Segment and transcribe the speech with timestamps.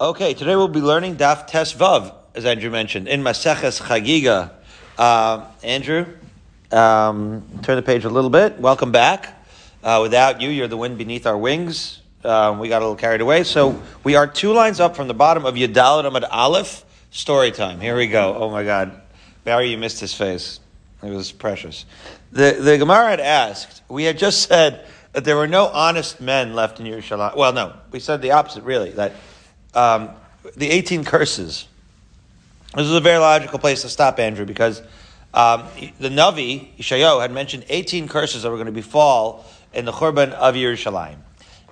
[0.00, 4.50] Okay, today we'll be learning Daf Tes Vav, as Andrew mentioned, in Maseches Chagiga.
[4.96, 6.06] Uh, Andrew,
[6.72, 8.58] um, turn the page a little bit.
[8.58, 9.44] Welcome back.
[9.84, 12.00] Uh, without you, you're the wind beneath our wings.
[12.24, 13.44] Um, we got a little carried away.
[13.44, 16.82] So we are two lines up from the bottom of Yadalit Amad Aleph.
[17.10, 17.78] Story time.
[17.78, 18.34] Here we go.
[18.34, 18.98] Oh my God.
[19.44, 20.60] Barry, you missed his face.
[21.02, 21.84] It was precious.
[22.32, 26.54] The, the Gemara had asked, we had just said that there were no honest men
[26.54, 27.36] left in Yerushalayim.
[27.36, 29.12] Well, no, we said the opposite, really, that
[29.74, 30.10] um,
[30.56, 31.66] the 18 curses.
[32.74, 34.80] This is a very logical place to stop, Andrew, because
[35.34, 35.64] um,
[35.98, 40.32] the Navi, Ishayo, had mentioned 18 curses that were going to befall in the Churban
[40.32, 41.16] of Yerushalayim.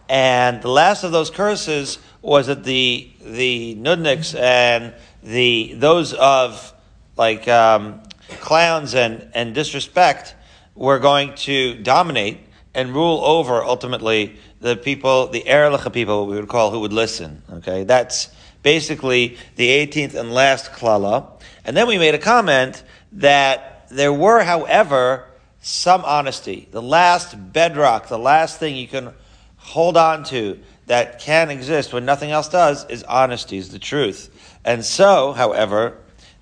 [0.09, 6.73] And the last of those curses was that the, the Nudniks and the, those of,
[7.16, 8.01] like, um,
[8.41, 10.35] clowns and, and disrespect
[10.74, 12.38] were going to dominate
[12.74, 16.93] and rule over ultimately the people, the Erlich people, what we would call who would
[16.93, 17.43] listen.
[17.51, 18.29] Okay, that's
[18.62, 21.41] basically the 18th and last klala.
[21.65, 22.82] And then we made a comment
[23.13, 25.27] that there were, however,
[25.60, 26.69] some honesty.
[26.71, 29.13] The last bedrock, the last thing you can
[29.57, 34.59] hold on to that can exist when nothing else does is honesty, is the truth.
[34.65, 35.99] And so, however,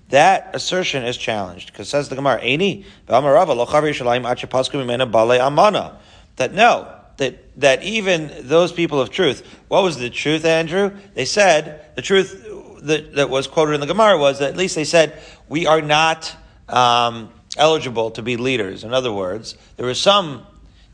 [0.09, 2.85] that assertion is challenged because says the Gemara, "Any
[6.37, 9.45] that no, that that even those people of truth.
[9.67, 10.91] What was the truth, Andrew?
[11.15, 12.45] They said the truth
[12.83, 15.81] that, that was quoted in the Gemara was that at least they said we are
[15.81, 16.35] not
[16.69, 18.83] um, eligible to be leaders.
[18.83, 20.45] In other words, there were some,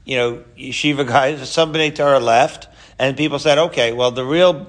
[0.05, 4.67] you know, yeshiva guys, some bnei Torah left, and people said, okay, well, the real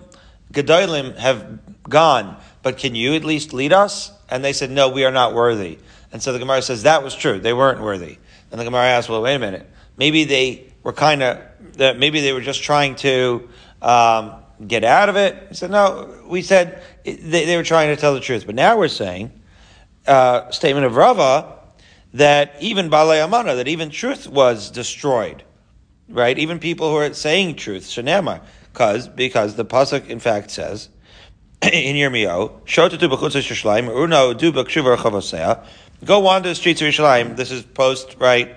[0.52, 4.10] gedolim have gone, but can you at least lead us?
[4.28, 5.78] And they said, no, we are not worthy.
[6.12, 8.18] And so the Gemara says that was true; they weren't worthy.
[8.50, 11.40] And the Gemara asked, well, wait a minute maybe they were kind of
[11.78, 13.48] that maybe they were just trying to
[13.82, 15.46] um, get out of it.
[15.48, 18.46] He said, no, we said they, they, were trying to tell the truth.
[18.46, 19.32] But now we're saying,
[20.06, 21.58] uh, statement of Rava,
[22.12, 25.42] that even Balei Amana, that even truth was destroyed.
[26.08, 26.38] Right?
[26.38, 28.42] Even people who are saying truth, Shanema,
[28.72, 30.90] because, because the Pasuk in fact says,
[31.62, 34.52] in Yerushalayim, Urno du
[36.04, 37.36] Go wander the streets of Yerushalayim.
[37.36, 38.54] This is post, right,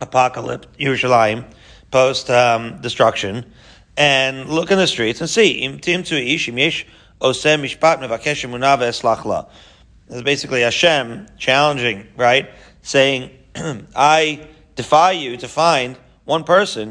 [0.00, 1.44] apocalypse, Yerushalayim,
[1.90, 3.52] post um, destruction,
[3.96, 5.62] and look in the streets and see.
[10.08, 12.50] Is basically Hashem challenging, right?
[12.82, 13.30] Saying,
[13.94, 16.90] I defy you to find one person,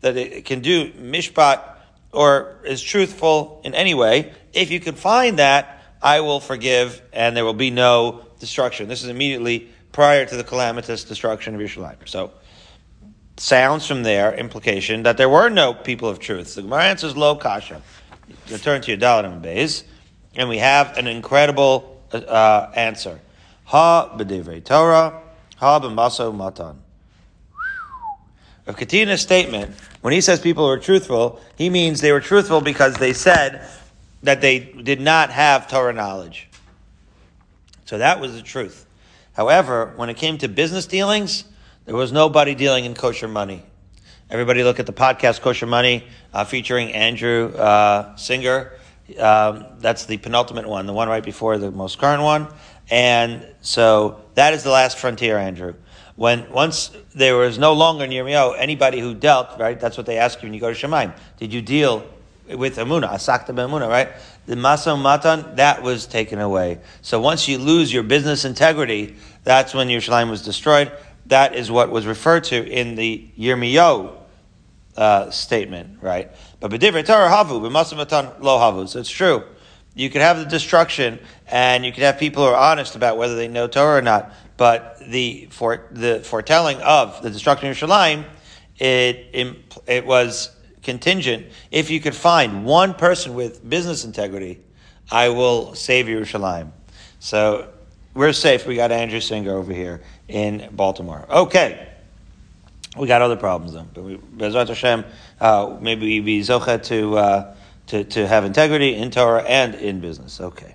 [0.00, 1.62] that it can do mishpat
[2.12, 4.32] or is truthful in any way.
[4.52, 8.88] If you can find that, I will forgive and there will be no destruction.
[8.88, 12.06] This is immediately prior to the calamitous destruction of Yerushalayim.
[12.06, 12.30] So,
[13.36, 16.54] sounds from there implication that there were no people of truth.
[16.54, 17.82] The Gemara answers low kasha.
[18.46, 19.82] You turn to your Dalit Beis,
[20.36, 23.18] and we have an incredible uh, answer.
[23.64, 25.20] Ha b'divrei Torah,
[25.56, 26.80] ha b'maso matan.
[28.68, 32.94] Of Katina's statement, when he says people were truthful, he means they were truthful because
[32.98, 33.68] they said
[34.22, 36.48] that they did not have Torah knowledge.
[37.86, 38.84] So that was the truth.
[39.38, 41.44] However, when it came to business dealings,
[41.84, 43.62] there was nobody dealing in kosher money.
[44.28, 46.02] Everybody look at the podcast Kosher Money
[46.34, 48.72] uh, featuring Andrew uh, Singer.
[49.16, 52.48] Um, that's the penultimate one, the one right before the most current one.
[52.90, 55.76] And so that is the last frontier, Andrew.
[56.16, 59.78] When once there was no longer near me, oh, anybody who dealt, right?
[59.78, 61.16] That's what they ask you when you go to Shemaim.
[61.38, 62.04] Did you deal
[62.56, 64.08] with Amuna, Asakta Amuna, right?
[64.46, 66.80] The Masam Matan, that was taken away.
[67.02, 69.16] So once you lose your business integrity,
[69.48, 70.92] that's when Yerushalayim was destroyed.
[71.24, 74.14] That is what was referred to in the Yirmiyahu
[74.94, 76.30] uh, statement, right?
[76.60, 78.86] But b'divrei Torah havu, b'masam Matan lo havu.
[78.86, 79.44] So it's true.
[79.94, 83.36] You could have the destruction, and you could have people who are honest about whether
[83.36, 84.34] they know Torah or not.
[84.58, 88.26] But the for the foretelling of the destruction of Yerushalayim,
[88.78, 91.46] it it was contingent.
[91.70, 94.60] If you could find one person with business integrity,
[95.10, 96.72] I will save Yerushalayim.
[97.18, 97.72] So
[98.18, 98.66] we're safe.
[98.66, 101.24] We got Andrew Singer over here in Baltimore.
[101.30, 101.88] Okay.
[102.96, 103.86] We got other problems though.
[103.94, 105.04] But we, Bezrat Hashem,
[105.40, 107.56] uh, maybe we be zocha to, uh,
[107.86, 110.40] to, to have integrity in Torah and in business.
[110.40, 110.74] Okay.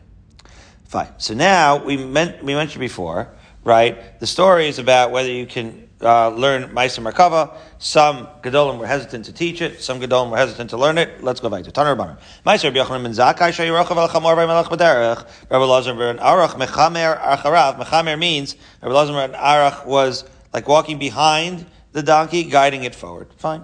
[0.85, 1.09] Fine.
[1.17, 3.33] So now we meant, we mentioned before,
[3.65, 4.17] right?
[4.21, 7.55] The story is about whether you can uh, learn Maisa Merkava.
[7.79, 9.81] Some Gedolim were hesitant to teach it.
[9.81, 11.23] Some Gedolim were hesitant to learn it.
[11.23, 12.17] Let's go back to Tanar Banar.
[12.45, 15.27] Maisa Rabbi Yochanan ben Zakkai Shayirachav al Chamor Melech B'derech.
[15.49, 17.79] Rabbi Lazar ben Arach Mechamer Archarav.
[17.79, 23.29] Mechamer means Rabbi Lazar ben Arach was like walking behind the donkey, guiding it forward.
[23.37, 23.63] Fine.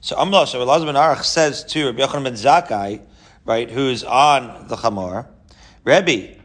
[0.00, 3.00] So Amla, Rabbi Lazar ben Arach says to Rabbi Yochanan ben Zakkai,
[3.44, 5.26] right, who's on the chamor,
[5.84, 6.41] Rebbe,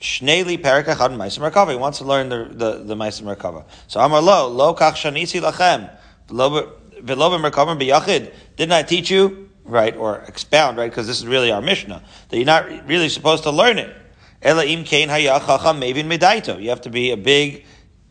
[0.00, 1.70] Shneli Perek Echad Maisa Merkava.
[1.70, 3.64] He wants to learn the the, the Maisa Merkava.
[3.86, 5.90] So Amar Lo Lo Kach Shanisi Lachem
[6.28, 8.32] V'Lo Merkava B'Yachid.
[8.56, 12.36] Didn't I teach you right or expound right because this is really our Mishnah that
[12.36, 13.94] you're not really supposed to learn it.
[14.40, 16.60] Ela Im Kain Hayachacham Mevin Medaito.
[16.60, 17.64] You have to be a big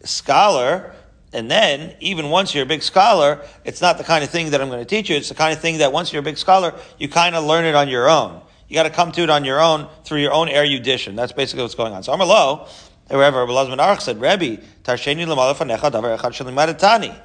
[0.03, 0.93] scholar.
[1.33, 4.61] And then, even once you're a big scholar, it's not the kind of thing that
[4.61, 5.17] I'm going to teach you.
[5.17, 7.65] It's the kind of thing that once you're a big scholar, you kind of learn
[7.65, 8.41] it on your own.
[8.67, 11.15] You got to come to it on your own through your own erudition.
[11.15, 12.03] That's basically what's going on.
[12.03, 12.67] So Amar Lo,
[13.09, 17.15] however, Rabbi Arch said, Rebbe, Tarsheni Lamalafanecha Davar Echad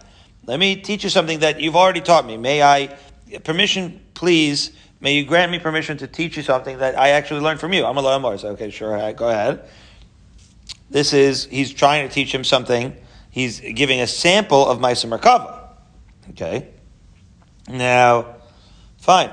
[0.46, 2.36] Let me teach you something that you've already taught me.
[2.36, 2.96] May I,
[3.42, 7.58] permission, please, may you grant me permission to teach you something that I actually learned
[7.58, 7.84] from you.
[7.84, 8.38] Amar Lo Amar.
[8.38, 9.68] So, okay, sure, go ahead.
[10.90, 12.96] This is, he's trying to teach him something.
[13.30, 15.70] He's giving a sample of Maisa Merkava.
[16.30, 16.68] Okay?
[17.66, 18.36] Now,
[18.98, 19.30] fine.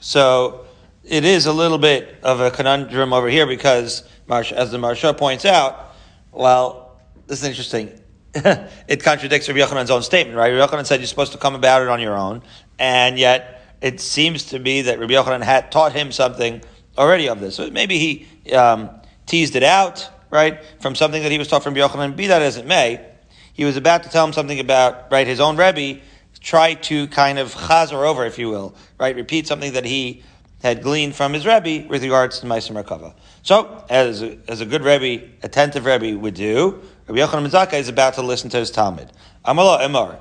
[0.00, 0.66] So,
[1.04, 5.44] it is a little bit of a conundrum over here because, as the Maharsha points
[5.44, 5.94] out,
[6.30, 6.96] well,
[7.26, 8.00] this is interesting.
[8.34, 10.52] it contradicts Rabbi Yochanan's own statement, right?
[10.52, 12.42] Rabbi Yochanan said you're supposed to come about it on your own,
[12.78, 16.62] and yet it seems to be that Rabbi Yochanan had taught him something
[16.96, 17.56] already of this.
[17.56, 18.90] So maybe he um,
[19.26, 22.16] teased it out, right, from something that he was taught from Rabbi Yochanan.
[22.16, 23.04] Be that as it may,
[23.52, 26.00] he was about to tell him something about, right, his own Rebbe,
[26.40, 30.22] try to kind of chazer over, if you will, right, repeat something that he
[30.62, 33.14] had gleaned from his Rebbe with regards to Maisa Merkava.
[33.42, 37.88] So, as a, as a good Rebbe, attentive Rebbe would do, Rabbi Yochanan Mizaka is
[37.88, 39.10] about to listen to his Talmud.
[39.44, 40.18] Amalo Emar.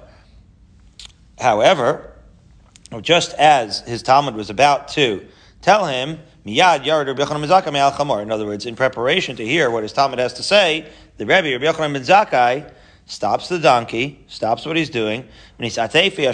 [1.39, 2.11] However,
[3.01, 5.25] just as his Talmud was about to
[5.61, 8.23] tell him, Miyad Yard Rabbi Yochanan Mizaka Chamor.
[8.23, 11.51] In other words, in preparation to hear what his Talmud has to say, the Rebbe,
[11.51, 12.71] Rabbi Yochanan Mizaka,
[13.05, 16.27] stops the donkey, stops what he's doing, and he's Atefi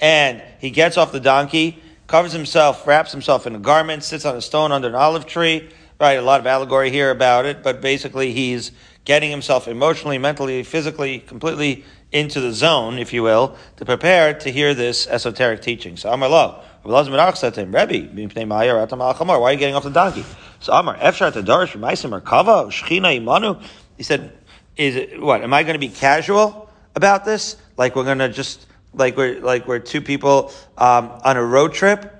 [0.00, 4.36] and he gets off the donkey, covers himself, wraps himself in a garment, sits on
[4.36, 5.68] a stone under an olive tree.
[6.00, 8.70] Right, a lot of allegory here about it, but basically he's
[9.04, 14.52] getting himself emotionally, mentally, physically, completely into the zone, if you will, to prepare to
[14.52, 15.96] hear this esoteric teaching.
[15.96, 17.10] So Amar Lo, Rebbe, why
[17.80, 20.24] are you getting off the donkey?
[20.60, 23.60] So Amar, Efshar Tadarish, Maisim Kava, Shechina Imanu.
[23.96, 24.32] He said,
[24.76, 27.56] is it, what, am I going to be casual about this?
[27.76, 31.72] Like we're going to just like we're like we're two people um, on a road
[31.72, 32.14] trip.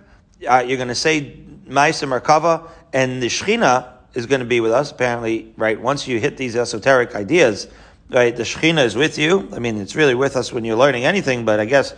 [0.48, 1.36] Uh, you're going to say
[1.66, 4.90] Maisa Merkava, and the Shechina is going to be with us.
[4.90, 5.80] Apparently, right?
[5.80, 7.68] Once you hit these esoteric ideas,
[8.10, 8.34] right?
[8.34, 9.48] The Shechina is with you.
[9.52, 11.94] I mean, it's really with us when you're learning anything, but I guess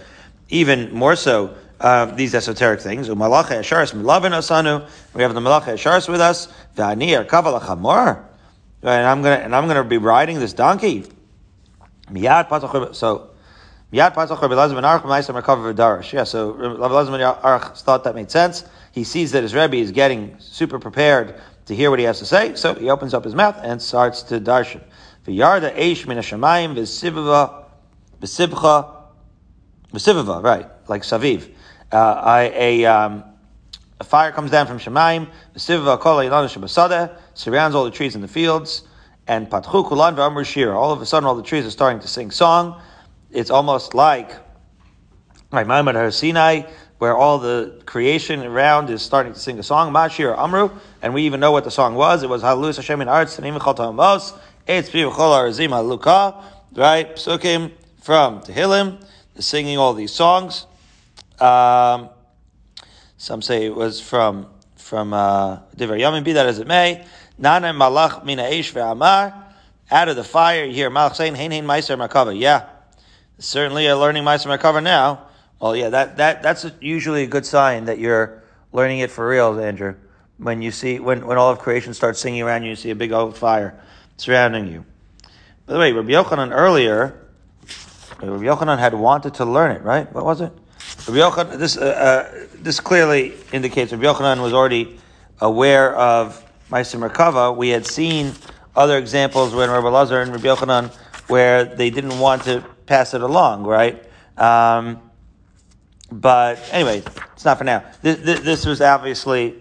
[0.49, 1.55] even more so.
[1.81, 3.09] Uh, these esoteric things.
[3.09, 3.63] We have the Malacha
[5.73, 6.49] Asharis with us.
[8.83, 11.07] And I'm gonna and I'm gonna be riding this donkey.
[12.93, 13.30] So
[13.93, 14.55] yeah, so Rabbi
[16.87, 18.65] Lazar Arch thought that made sense.
[18.93, 22.27] He sees that his Rebbe is getting super prepared to hear what he has to
[22.27, 24.83] say, so he opens up his mouth and starts to darshan.
[25.27, 27.65] V'yarda eish min hashamayim v'sivva
[28.21, 28.95] v'sivcha
[29.93, 31.51] v'sivva, right, like saviv.
[31.91, 33.25] Uh, a, um,
[33.99, 38.21] a fire comes down from Shemaim, v'sivva kol ilana shabasada, surrounds all the trees in
[38.21, 38.83] the fields,
[39.27, 40.73] and patchu kulan v'amr shir.
[40.73, 42.81] All of a sudden, all the trees are starting to sing song
[43.33, 44.31] it's almost like
[45.53, 46.63] like Maimon Har Sinai,
[46.99, 50.71] where all the creation around is starting to sing a song, Mashir Amru,
[51.03, 52.23] and we even know what the song was.
[52.23, 54.33] It was Halus Hashem in Arts, Tanim Amos,
[54.69, 56.43] Eitz Piv Arazim Haluka,
[56.77, 57.17] right?
[57.17, 59.03] Psukim from Tehillim,
[59.39, 60.67] singing all these songs.
[61.41, 62.11] Um,
[63.17, 67.05] some say it was from from uh, Divrei Yamim, be that as it may.
[67.39, 69.33] Nana Malach Mina Eish Ve'amar,
[69.91, 72.39] out of the fire, you hear Malach saying, Hein Hein Meiser Makava.
[72.39, 72.67] Yeah,
[73.41, 75.27] certainly a learning Meiser cover now.
[75.61, 78.43] Well, yeah, that, that, that's usually a good sign that you're
[78.73, 79.95] learning it for real, Andrew.
[80.39, 82.95] When you see, when, when all of creation starts singing around you, you see a
[82.95, 83.79] big old fire
[84.17, 84.85] surrounding you.
[85.67, 87.19] By the way, Rabbi Yochanan earlier,
[88.23, 90.11] Rabbi Yochanan had wanted to learn it, right?
[90.15, 90.53] What was it?
[91.07, 94.99] Rabbi Yochanan, this, uh, uh, this clearly indicates Rabbi Yochanan was already
[95.41, 97.55] aware of Maisa Merkava.
[97.55, 98.33] We had seen
[98.75, 100.91] other examples when Rabbi Lazar and Rabbi Yochanan
[101.29, 104.05] where they didn't want to pass it along, right?
[104.37, 105.01] Um,
[106.11, 107.05] but anyway,
[107.35, 107.85] it's not for now.
[108.03, 109.55] This, this, this, was obviously,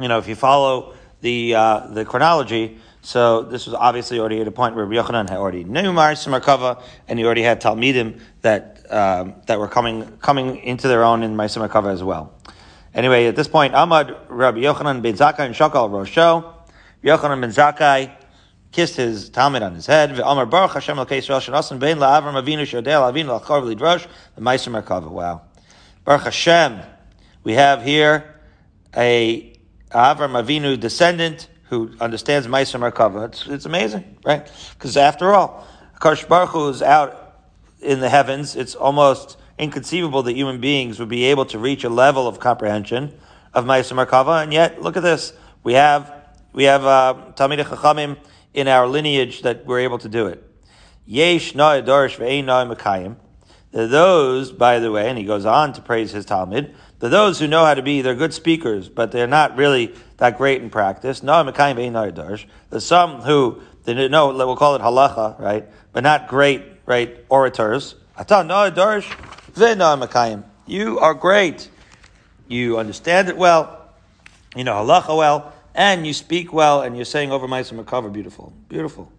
[0.00, 4.48] you know, if you follow the uh, the chronology, so this was obviously already at
[4.48, 8.84] a point where Yochanan had already knew Maris Merkava, and he already had Talmidim that
[8.90, 12.34] um, that were coming coming into their own in Maris Merkava as well.
[12.94, 16.52] Anyway, at this point, Ahmad Rabbi Yochanan ben Zakkai and Shakal Rosho,
[17.04, 18.23] Yochanan ben Zakkai
[18.74, 20.18] kissed his Talmud on his head.
[20.18, 25.08] Amar Baruch Hashem Yisrael Shanasan Bein LaAvram Avinu Avinu LaChor V'Lidrosh Merkava.
[25.08, 25.42] Wow.
[26.04, 26.80] Baruch Hashem,
[27.44, 28.34] We have here
[28.96, 29.52] a
[29.92, 33.26] Avram Avinu descendant who understands Maisa Merkava.
[33.26, 34.50] It's, it's amazing, right?
[34.72, 35.64] Because after all,
[36.00, 37.36] Akash Baruch Hu is out
[37.80, 38.56] in the heavens.
[38.56, 43.16] It's almost inconceivable that human beings would be able to reach a level of comprehension
[43.54, 44.42] of Maisa Merkava.
[44.42, 45.32] And yet, look at this.
[45.62, 46.12] We have,
[46.52, 48.16] we have, uh, Talmid Chachamim
[48.54, 50.42] in our lineage that we're able to do it.
[51.04, 51.54] Yesh
[53.72, 57.48] Those, by the way, and he goes on to praise his Talmud, the those who
[57.48, 61.20] know how to be, they're good speakers, but they're not really that great in practice.
[61.20, 62.46] Dorish.
[62.70, 65.68] There's some who, they know, we'll call it halacha, right?
[65.92, 67.96] But not great, right, orators.
[70.66, 71.68] You are great.
[72.46, 73.80] You understand it well.
[74.54, 78.52] You know halacha well and you speak well, and you're saying over Maisa Merkava, beautiful,
[78.68, 79.10] beautiful.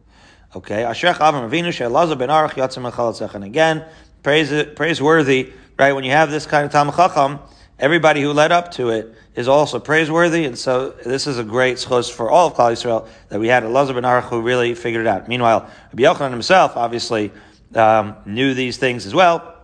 [0.56, 3.84] Okay, Ashrech Avram Avinu She'elazar ben Arach Yatzim And again,
[4.24, 5.92] praise, praiseworthy, right?
[5.92, 7.40] When you have this kind of Tam Chacham,
[7.78, 11.76] everybody who led up to it is also praiseworthy, and so this is a great
[11.76, 15.06] schos for all of Klal Yisrael that we had Elazar ben Arach who really figured
[15.06, 15.28] it out.
[15.28, 17.34] Meanwhile, Rabbi Yochanan himself obviously
[17.74, 19.56] um, knew these things as well,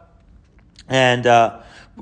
[0.89, 1.61] and uh,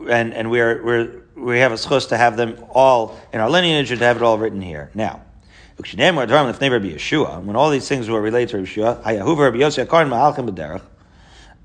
[0.10, 3.92] and and we're we're we have a schus to have them all in our lineage
[3.92, 4.92] and to have it all written here.
[4.94, 5.22] Now,
[5.78, 9.06] when all these things were related to Yeshua,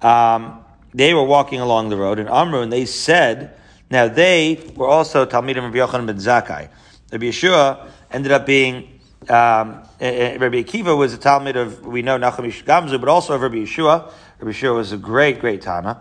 [0.05, 0.65] um,
[0.95, 3.57] they were walking along the road, and Amru, and they said,
[3.91, 6.69] now they were also Talmidim Rabbi Yochanan ben Zakkai.
[7.11, 12.03] Rabbi Yeshua ended up being, um, eh, eh, Rabbi Akiva was a Talmud of, we
[12.03, 14.13] know Nachum Gamzu, but also of Rabbi Yeshua.
[14.39, 16.01] Rabbi Yeshua was a great, great Tana.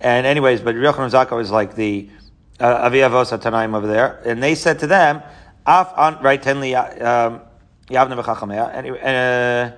[0.00, 2.08] And anyways, but Rabbi Yochanan Zakkai was like the,
[2.60, 5.22] uh, Aviyavos Tanaim over there, and they said to them,
[5.66, 7.40] "Af on right tenli um,
[7.88, 9.76] yavne v'chachamea." Uh,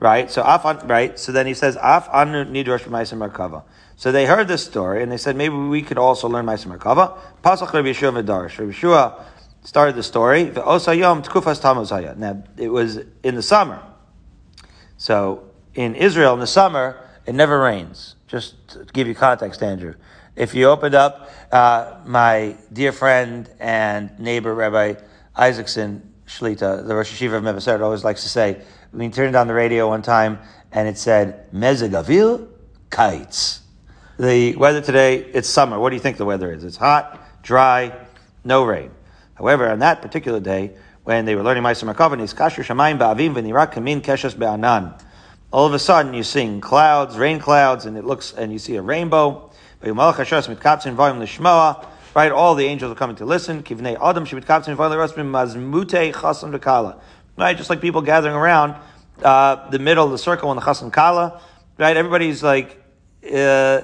[0.00, 0.30] right.
[0.30, 1.18] So af on right.
[1.18, 3.62] So then he says, "Af on nidrosh b'maisim merkava."
[3.98, 7.18] So they heard this story, and they said, maybe we could also learn maisim merkava.
[7.42, 8.58] Pasach Rabbi Yeshua v'darish.
[8.58, 9.24] Rabbi Yeshua
[9.62, 10.50] started the story.
[10.50, 12.14] V'osayom tkufas tamuzaya.
[12.14, 13.82] Now it was in the summer,
[14.98, 18.16] so in Israel in the summer it never rains.
[18.28, 19.94] Just to give you context, Andrew.
[20.36, 25.00] If you opened up uh, my dear friend and neighbor, Rabbi
[25.34, 28.60] Isaacson Shlita, the Rosh Hashiva of Mevaseret, always likes to say,
[28.92, 30.38] we turned on the radio one time
[30.72, 32.48] and it said, Mezagavil
[32.90, 33.62] kites.
[34.18, 35.78] The weather today, it's summer.
[35.78, 36.64] What do you think the weather is?
[36.64, 37.98] It's hot, dry,
[38.44, 38.90] no rain.
[39.36, 43.72] However, on that particular day, when they were learning Maisa Merkava, Kasher Shamayim Ba'avim V'nirak
[43.72, 45.00] Kamin Keshes Be'anan.
[45.50, 48.76] All of a sudden, you see clouds, rain clouds, and it looks, and you see
[48.76, 49.45] a rainbow.
[52.16, 53.62] Right, all the angels are coming to listen.
[57.36, 58.74] Right, just like people gathering around
[59.22, 61.42] uh, the middle of the circle in the chassan kala.
[61.76, 62.82] Right, everybody's like,
[63.30, 63.82] uh,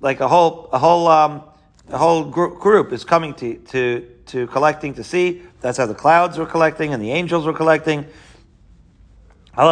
[0.00, 1.44] like a whole, a whole, um,
[1.88, 5.42] a whole gr- group is coming to, to, to collecting to see.
[5.60, 8.04] That's how the clouds were collecting and the angels were collecting.
[9.56, 9.62] So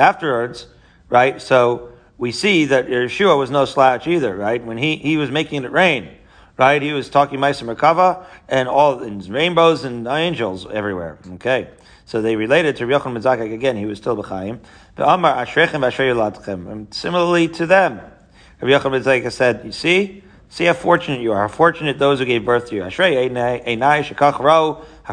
[0.00, 0.66] afterwards,
[1.10, 1.42] right?
[1.42, 4.64] So we see that Yeshua was no slouch either, right?
[4.64, 6.08] When he, he was making it rain,
[6.56, 6.80] right?
[6.80, 11.18] He was talking Maisa Merkava and all and rainbows and angels everywhere.
[11.34, 11.68] Okay.
[12.06, 14.60] So they related to Yochanan ben again, he was still B'chaim.
[16.70, 18.00] And similarly to them,
[18.60, 22.24] Rabbi Yochanan ben said, you see, see how fortunate you are, how fortunate those who
[22.24, 22.84] gave birth to you.
[22.84, 22.90] How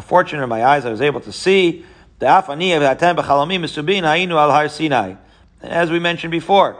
[0.00, 1.84] fortunate are my eyes, I was able to see.
[2.20, 5.14] the Afani of Hatem B'Chalamim Misubin Hainu Al Har Sinai."
[5.62, 6.76] As we mentioned before,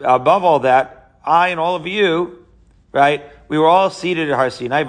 [0.00, 2.46] above all that, I and all of you,
[2.92, 4.84] right, we were all seated at Har Sinai,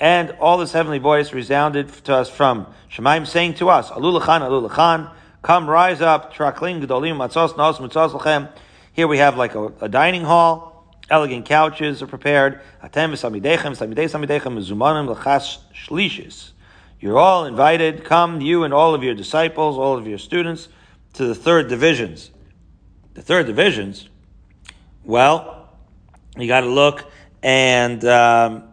[0.00, 5.10] and all this heavenly voice resounded to us from Shemaim, saying to us, Alulachan, Alulachan,
[5.42, 8.50] come rise up, Trakling, Gedolim, Matzos, Nos, Matzos, Lachem.
[8.92, 12.60] Here we have like a, a dining hall, elegant couches are prepared.
[17.00, 18.04] You're all invited.
[18.04, 20.68] Come, you and all of your disciples, all of your students,
[21.14, 22.30] to the third divisions
[23.14, 24.08] the third divisions,
[25.04, 25.68] well,
[26.36, 27.10] you got to look,
[27.42, 28.64] and um,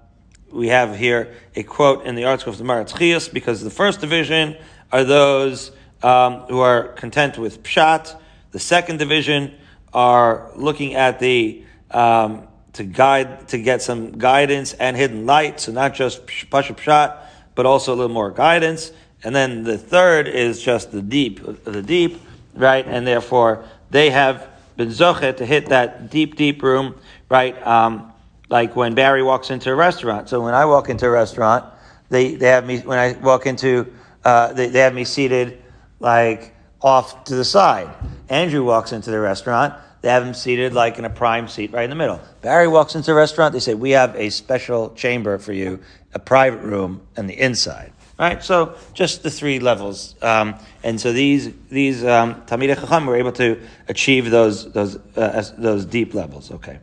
[0.52, 4.58] we have here a quote in the article of the Maratz because the first division
[4.92, 5.72] are those
[6.04, 8.16] um, who are content with pshat.
[8.52, 9.56] The second division
[9.94, 15.72] are looking at the um, to guide to get some guidance and hidden light, so
[15.72, 17.18] not just pasha pshat,
[17.56, 18.92] but also a little more guidance.
[19.24, 22.22] And then the third is just the deep, the deep,
[22.54, 22.86] right?
[22.88, 26.96] And therefore they have been zochet to hit that deep, deep room,
[27.30, 27.56] right?
[27.66, 28.14] Um,
[28.50, 30.30] like when Barry walks into a restaurant.
[30.30, 31.66] So when I walk into a restaurant,
[32.10, 33.92] they, they have me, when I walk into,
[34.24, 35.62] uh, they, they have me seated
[36.00, 37.90] like off to the side.
[38.30, 39.74] Andrew walks into the restaurant.
[40.02, 42.22] They have him seated like in a prime seat right in the middle.
[42.42, 43.54] Barry walks into a restaurant.
[43.54, 45.80] They say, we have a special chamber for you,
[46.14, 47.92] a private room on the inside.
[48.20, 48.44] Right?
[48.44, 50.16] So just the three levels.
[50.22, 55.86] Um, and so these, these, um, Chacham were able to achieve those, those, uh, those
[55.86, 56.52] deep levels.
[56.52, 56.80] Okay.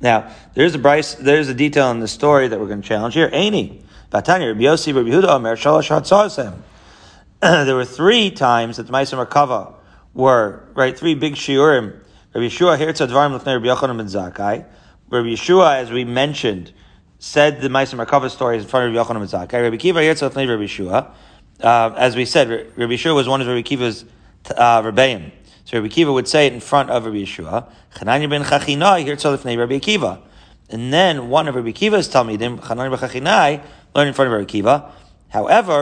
[0.00, 3.14] Now, there's a Bryce, there's a detail in the story that we're going to challenge
[3.14, 3.28] here.
[3.30, 3.82] Aini.
[4.10, 6.54] Batanya, Rabbi Yossi, Rabbi Yehuda, Omer, Shalosh Hatzosem.
[7.66, 9.74] There were three times that the Maisa Merkava
[10.14, 12.00] were, right, three big shiurim.
[12.34, 14.64] Rabbi Yeshua, here Tzadvarim, Lefnei Rabbi Yochanan ben Zakkai.
[15.10, 16.72] Rabbi Yeshua, as we mentioned,
[17.18, 19.62] said the Maisa Merkava story in front of Rabbi Yochanan ben Zakkai.
[19.62, 21.10] Rabbi Kiva, Tzadvarim, Rabbi Yeshua.
[21.60, 24.04] Uh, as we said, Rabbi Yeshua was one of Rabbi Kiva's
[24.56, 25.32] uh, Rebbeim.
[25.64, 27.68] So Rabbi Kiva would say it in front of Rabbi Yeshua.
[27.94, 30.22] Chananya ben Chachinai, Tzadvarim, Rabbi Kiva.
[30.70, 33.62] And then one of Rabbi Kiva's Talmidim, Chananya ben Chachinai,
[33.94, 34.92] learned in front of Rabbi Kiva.
[35.30, 35.80] However,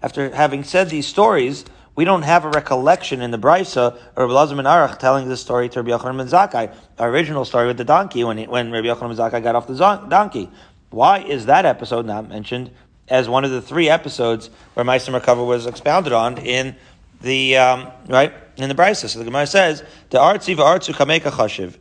[0.00, 1.64] after having said these stories,
[1.98, 5.68] we don't have a recollection in the Brisa of Rabbi Lazar Arach telling this story
[5.70, 8.86] to Rabbi Yochanan ben Zakkai, our original story with the donkey when, he, when Rabbi
[8.86, 9.74] Yochanan ben Zakkai got off the
[10.08, 10.48] donkey.
[10.90, 12.70] Why is that episode not mentioned
[13.08, 16.76] as one of the three episodes where Maisa Merkava was expounded on in
[17.20, 19.08] the um, right in the Brisa?
[19.08, 21.78] So the Gemara says the artzi artsu kameka chashiv.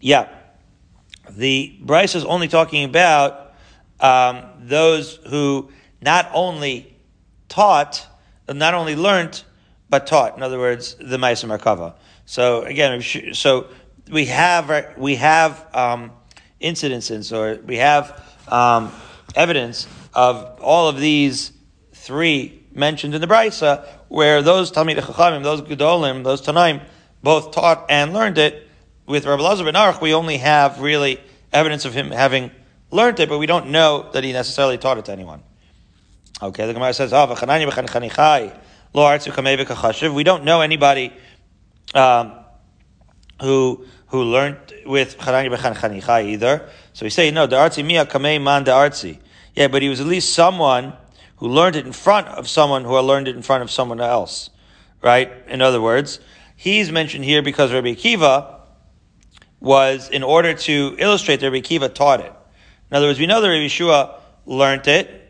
[0.00, 0.26] Yeah,
[1.28, 3.52] the Brisa is only talking about
[4.00, 5.70] um, those who
[6.00, 6.96] not only
[7.50, 8.06] taught,
[8.48, 9.42] not only learned,
[9.88, 10.36] but taught.
[10.36, 11.94] In other words, the Maisa Merkava.
[12.26, 13.68] So again, so
[14.10, 16.12] we have we have um,
[16.60, 18.92] incidences or we have um,
[19.34, 21.52] evidence of all of these
[21.92, 26.82] three mentioned in the Brisa, where those Talmid Chachamim, those Gedolim, those Tanaim,
[27.22, 28.68] both taught and learned it.
[29.06, 31.20] With Rabbi Lazar ben Aruch, we only have really
[31.52, 32.50] evidence of him having
[32.90, 35.42] learned it, but we don't know that he necessarily taught it to anyone.
[36.42, 37.26] Okay, the Gemara says, oh,
[40.14, 41.12] We don't know anybody
[41.94, 42.32] um,
[43.40, 46.68] who who learned with Chananya Bechan Chanichai either.
[46.92, 49.18] So we say, no, the artzi mia kamei man the artzi.
[49.54, 50.92] Yeah, but he was at least someone
[51.36, 54.50] who learned it in front of someone who learned it in front of someone else.
[55.02, 55.32] Right?
[55.48, 56.20] In other words,
[56.54, 58.60] he's mentioned here because Rabbi Akiva
[59.58, 62.32] was in order to illustrate that Rabbi Akiva taught it.
[62.90, 65.23] In other words, we know that Rabbi Yeshua learned it,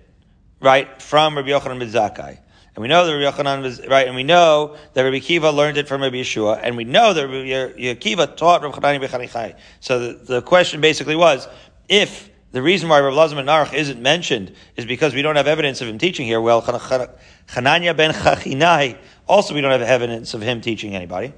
[0.64, 2.38] right, from Rabbi Yochanan ben Zakkai.
[2.74, 5.76] And we know that Rabbi Yochanan was, right, and we know that Rabbi Kiva learned
[5.76, 9.56] it from Rabbi Yeshua, and we know that Rabbi Kiva taught Rabbi Chanani Bechanichai.
[9.78, 11.46] So the, the, question basically was,
[11.88, 15.46] if the reason why Rabbi Lazar ben Narach isn't mentioned is because we don't have
[15.46, 18.98] evidence of him teaching here, well, Chananya ben Chachinai,
[19.28, 21.32] also we don't have evidence of him teaching anybody.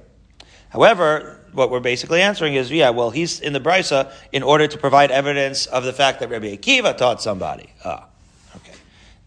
[0.69, 4.77] However, what we're basically answering is, yeah, well, he's in the brisa in order to
[4.77, 7.73] provide evidence of the fact that Rabbi Akiva taught somebody.
[7.85, 8.07] Ah.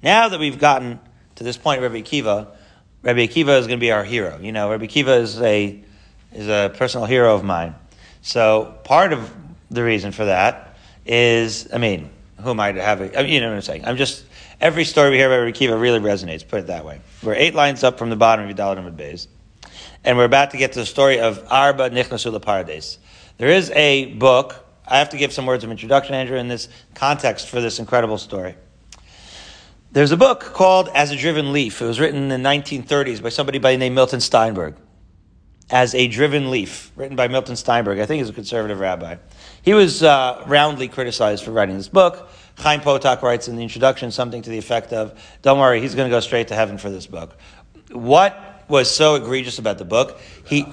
[0.03, 1.01] Now that we've gotten
[1.37, 2.49] to this point, Rabbi Akiva,
[3.03, 4.39] Rabbi Akiva is going to be our hero.
[4.41, 5.83] You know, Rabbi Akiva is a
[6.33, 7.75] is a personal hero of mine.
[8.23, 9.33] So part of
[9.71, 12.11] the reason for that is, I mean,
[12.41, 13.01] who am I to have?
[13.01, 13.85] A, you know what I'm saying?
[13.85, 14.25] I'm just
[14.61, 16.47] every story we hear about Rabbi Akiva really resonates.
[16.47, 17.01] Put it that way.
[17.23, 19.29] We're eight lines up from the bottom of Yudal Amid Bays
[20.05, 22.99] and we're about to get to the story of Arba Nichnasu Parades.
[23.39, 24.67] There is a book.
[24.87, 28.19] I have to give some words of introduction, Andrew, in this context for this incredible
[28.19, 28.57] story.
[29.93, 31.83] There's a book called As a Driven Leaf.
[31.83, 34.77] It was written in the 1930s by somebody by the name Milton Steinberg.
[35.69, 37.99] As a Driven Leaf, written by Milton Steinberg.
[37.99, 39.17] I think he's a conservative rabbi.
[39.63, 42.31] He was uh, roundly criticized for writing this book.
[42.59, 46.09] Chaim Potok writes in the introduction something to the effect of, don't worry, he's going
[46.09, 47.37] to go straight to heaven for this book.
[47.91, 50.21] What was so egregious about the book.
[50.47, 50.67] He,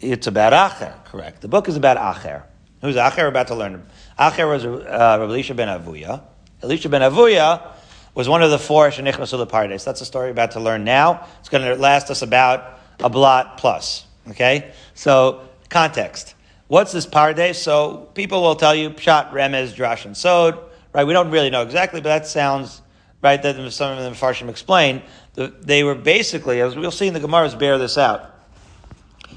[0.00, 1.40] it's about Acher, correct.
[1.40, 2.42] The book is about Acher.
[2.80, 3.28] Who's Acher?
[3.28, 3.86] About to learn.
[4.18, 6.22] Acher was uh, Elisha ben Avuya.
[6.62, 7.75] Elisha ben Avuya
[8.16, 9.84] was one of the four Shenichnasul Pardes.
[9.84, 11.28] That's a story we're about to learn now.
[11.38, 14.04] It's going to last us about a blot plus.
[14.30, 14.72] Okay?
[14.94, 16.34] So, context.
[16.66, 17.54] What's this Pardes?
[17.54, 20.58] So, people will tell you Pshat, Remez, Drash, and Sod.
[20.92, 21.06] Right?
[21.06, 22.82] We don't really know exactly, but that sounds
[23.22, 25.02] right, that some of the Farshim explain,
[25.34, 28.34] they were basically, as we'll see in the Gemaras bear this out,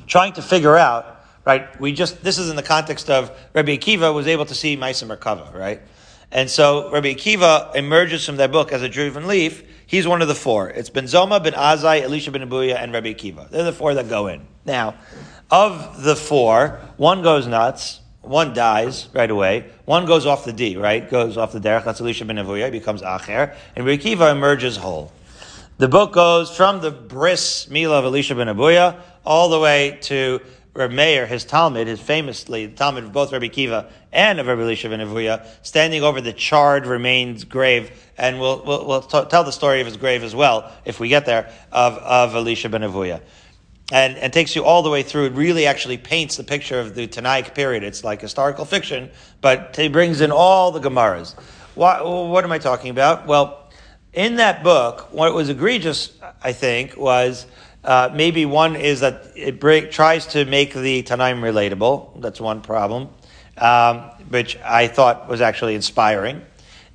[0.08, 4.14] trying to figure out, right, we just, this is in the context of Rabbi Akiva
[4.14, 5.82] was able to see Maisa Merkava, right?
[6.32, 9.64] And so Rabbi Akiva emerges from that book as a driven leaf.
[9.86, 10.70] He's one of the four.
[10.70, 13.50] It's Ben Zoma, Ben Azai, Elisha ben Abuya, and Rabbi Akiva.
[13.50, 14.46] They're the four that go in.
[14.64, 14.94] Now,
[15.50, 19.66] of the four, one goes nuts, one dies right away.
[19.86, 21.10] One goes off the D, right?
[21.10, 21.86] Goes off the derech.
[21.86, 23.56] That's Elisha ben Abuya, becomes Acher.
[23.76, 25.12] And Rabbi Akiva emerges whole.
[25.80, 30.42] The book goes from the bris mila of Elisha ben Abuya all the way to
[30.74, 34.62] Rabbi Meir, his Talmud, his famously the Talmud of both Rabbi Kiva and of Rabbi
[34.62, 39.44] Elisha ben Avuya, standing over the charred remains grave, and we'll we'll, we'll t- tell
[39.44, 42.82] the story of his grave as well if we get there of of Elisha ben
[42.82, 43.22] Avuya.
[43.92, 45.26] And, and takes you all the way through.
[45.26, 47.82] It really actually paints the picture of the Tanaic period.
[47.82, 49.10] It's like historical fiction,
[49.42, 51.34] but it brings in all the Gemaras.
[51.74, 53.26] What, what am I talking about?
[53.26, 53.68] Well,
[54.14, 56.12] in that book, what was egregious,
[56.44, 57.48] I think, was
[57.90, 62.22] uh, maybe one is that it break, tries to make the Tanaim relatable.
[62.22, 63.10] That's one problem,
[63.58, 66.44] um, which I thought was actually inspiring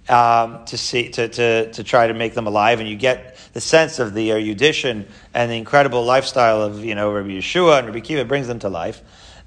[0.08, 3.60] um, to see to, to, to try to make them alive, and you get the
[3.60, 7.98] sense of the erudition and the incredible lifestyle of you know Rabbi Yeshua and Rabbi
[7.98, 9.02] Kiva brings them to life.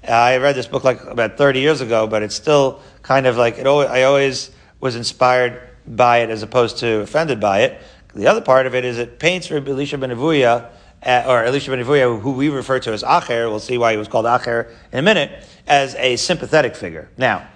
[0.06, 3.38] Uh, I read this book like about thirty years ago, but it's still kind of
[3.38, 3.66] like it.
[3.66, 7.80] Always, I always was inspired by it as opposed to offended by it.
[8.14, 11.70] The other part of it is it paints Rabbi Elisha ben Avuya, uh, or Elisha
[11.70, 14.70] ben Avuya, who we refer to as Acher, we'll see why he was called Acher
[14.92, 17.08] in a minute, as a sympathetic figure.
[17.16, 17.46] Now,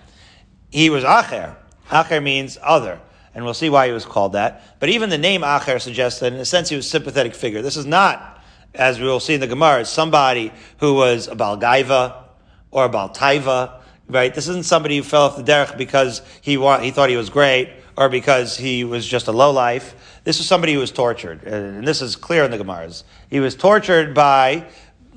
[0.71, 1.57] he was Acher.
[1.89, 3.01] Acher means other,
[3.35, 4.79] and we'll see why he was called that.
[4.79, 7.63] But even the name Acher suggests that in a sense he was a sympathetic figure.
[7.63, 8.43] This is not,
[8.75, 12.23] as we will see in the Gemara, somebody who was a Balgaiva
[12.71, 14.35] or a Baltaiva, right?
[14.35, 17.31] This isn't somebody who fell off the derech because he, wa- he thought he was
[17.31, 20.21] great or because he was just a low life.
[20.25, 23.05] This was somebody who was tortured, and this is clear in the Gemaras.
[23.29, 24.67] He was tortured by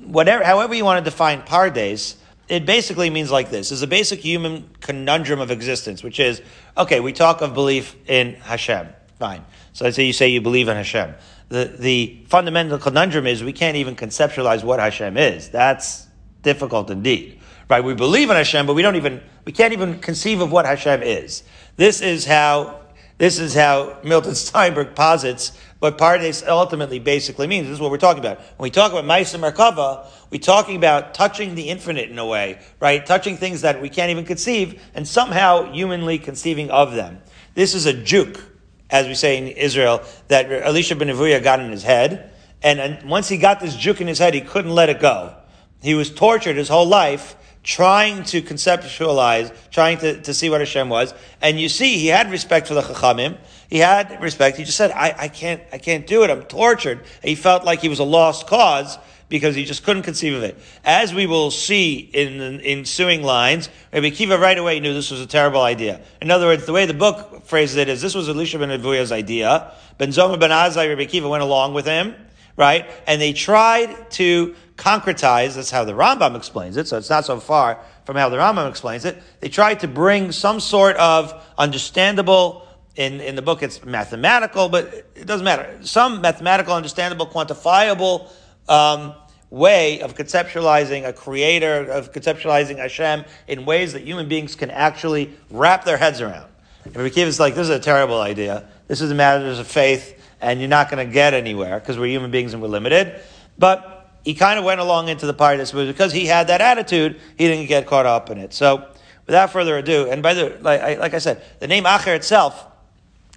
[0.04, 2.16] whatever, however you want to define pardes.
[2.48, 6.42] It basically means like this: is a basic human conundrum of existence, which is
[6.76, 7.00] okay.
[7.00, 9.44] We talk of belief in Hashem, fine.
[9.72, 11.14] So let's say you say you believe in Hashem.
[11.48, 15.48] The the fundamental conundrum is we can't even conceptualize what Hashem is.
[15.48, 16.06] That's
[16.42, 17.82] difficult indeed right?
[17.82, 21.02] We believe in Hashem, but we don't even, we can't even conceive of what Hashem
[21.02, 21.42] is.
[21.76, 22.80] This is how,
[23.18, 27.66] this is how Milton Steinberg posits what Pardes ultimately basically means.
[27.66, 28.38] This is what we're talking about.
[28.38, 32.58] When we talk about Maisa Merkava, we're talking about touching the infinite in a way,
[32.80, 33.04] right?
[33.04, 37.20] Touching things that we can't even conceive and somehow humanly conceiving of them.
[37.54, 38.42] This is a juke,
[38.88, 42.32] as we say in Israel, that Elisha ben Avuya got in his head.
[42.62, 45.36] And, and once he got this juke in his head, he couldn't let it go.
[45.82, 47.36] He was tortured his whole life
[47.66, 51.12] trying to conceptualize, trying to, to see what Hashem was.
[51.42, 53.38] And you see, he had respect for the Chachamim.
[53.68, 54.56] He had respect.
[54.56, 56.30] He just said, I, I can't, I can't do it.
[56.30, 56.98] I'm tortured.
[56.98, 58.96] And he felt like he was a lost cause
[59.28, 60.56] because he just couldn't conceive of it.
[60.84, 65.20] As we will see in the ensuing lines, Rabbi Kiva right away knew this was
[65.20, 66.00] a terrible idea.
[66.22, 69.10] In other words, the way the book phrases it is, this was Elisha ben Avuya's
[69.10, 69.72] idea.
[69.98, 72.14] Ben Zoma ben Azai, Rabbi Kiva went along with him,
[72.56, 72.88] right?
[73.08, 77.40] And they tried to concretize, that's how the Rambam explains it, so it's not so
[77.40, 79.20] far from how the Rambam explains it.
[79.40, 85.06] They tried to bring some sort of understandable, in, in the book it's mathematical, but
[85.14, 85.78] it doesn't matter.
[85.82, 88.30] Some mathematical, understandable, quantifiable
[88.68, 89.14] um,
[89.50, 95.32] way of conceptualizing a creator, of conceptualizing Hashem in ways that human beings can actually
[95.50, 96.50] wrap their heads around.
[96.84, 98.68] And Rabbi Kiva is like, this is a terrible idea.
[98.88, 102.06] This is a matter of faith, and you're not going to get anywhere because we're
[102.06, 103.20] human beings and we're limited.
[103.58, 103.95] But
[104.26, 107.46] he kind of went along into the parties, but because he had that attitude, he
[107.46, 108.52] didn't get caught up in it.
[108.52, 108.84] So,
[109.24, 112.66] without further ado, and by the like I, like I said, the name Acher itself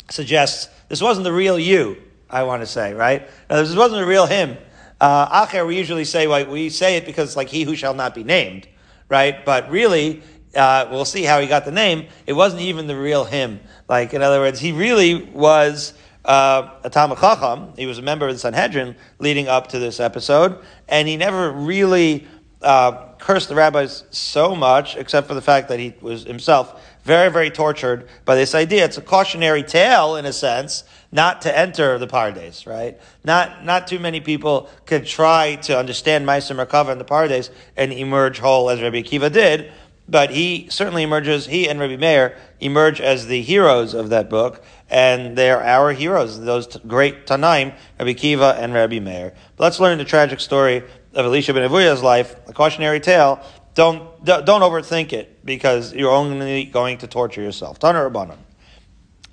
[0.10, 1.96] suggests this wasn't the real you.
[2.28, 3.30] I want to say right.
[3.52, 4.58] Now, this wasn't the real him.
[5.00, 8.16] Uh, Acher, we usually say like, we say it because like he who shall not
[8.16, 8.68] be named,
[9.10, 9.46] right?
[9.46, 10.24] But really,
[10.56, 12.08] uh, we'll see how he got the name.
[12.26, 13.60] It wasn't even the real him.
[13.88, 15.94] Like in other words, he really was
[16.30, 17.74] a Talmud Chacham.
[17.76, 21.52] He was a member of the Sanhedrin leading up to this episode, and he never
[21.52, 22.28] really
[22.62, 27.32] uh, cursed the rabbis so much, except for the fact that he was himself very,
[27.32, 28.86] very tortured by this idea.
[28.86, 33.00] It's a cautionary tale, in a sense, not to enter the Pardes, right?
[33.24, 37.92] Not, not too many people could try to understand Maisa Merkava and the Pardes and
[37.92, 39.72] emerge whole as Rabbi Akiva did,
[40.10, 44.64] but he certainly emerges, he and Rabbi Meir emerge as the heroes of that book,
[44.90, 49.34] and they're our heroes, those t- great Tanaim, Rabbi Kiva and Rabbi Meir.
[49.56, 50.78] But let's learn the tragic story
[51.14, 53.40] of Elisha ben Avuya's life, a cautionary tale.
[53.76, 57.80] Don't, don't overthink it, because you're only going to torture yourself.
[57.80, 58.38] Tanar Rabbanon.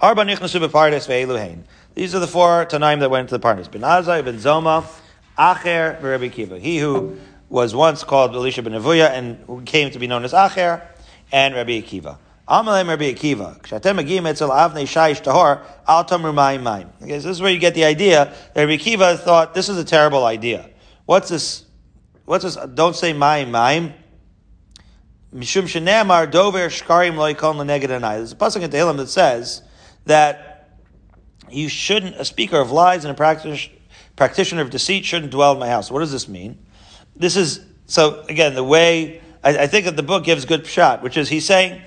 [0.01, 1.65] Arba nichnasu bepardes ve'eluhain.
[1.95, 3.71] These are the four Tanaim that went to the Pardes.
[3.71, 4.85] Ben Azai, Ben Zoma,
[5.39, 6.59] Acher, Rabbi Kiva.
[6.59, 7.17] He who
[7.49, 10.87] was once called Elisha ben Avuya and came to be known as Acher,
[11.33, 12.19] and Rabbi Akiva.
[12.49, 13.61] Amalem Rabbi Akiva.
[13.61, 15.63] Avnei shayish tahor.
[17.03, 19.79] Okay, so this is where you get the idea that Rabbi Akiva thought this is
[19.79, 20.71] a terrible idea.
[21.07, 21.65] What's this?
[22.25, 22.57] What's this?
[22.75, 23.93] Don't say mayim mayim.
[25.35, 28.17] Mishum shenamar dover shkarim loikon leneged anai.
[28.17, 29.63] There's a pasuk in Tehillim that says
[30.07, 30.71] that
[31.51, 33.17] you shouldn't, a speaker of lies and a
[34.17, 35.91] practitioner of deceit shouldn't dwell in my house.
[35.91, 36.59] What does this mean?
[37.17, 41.03] This is So again, the way I, I think that the book gives good shot,
[41.03, 41.81] which is he's saying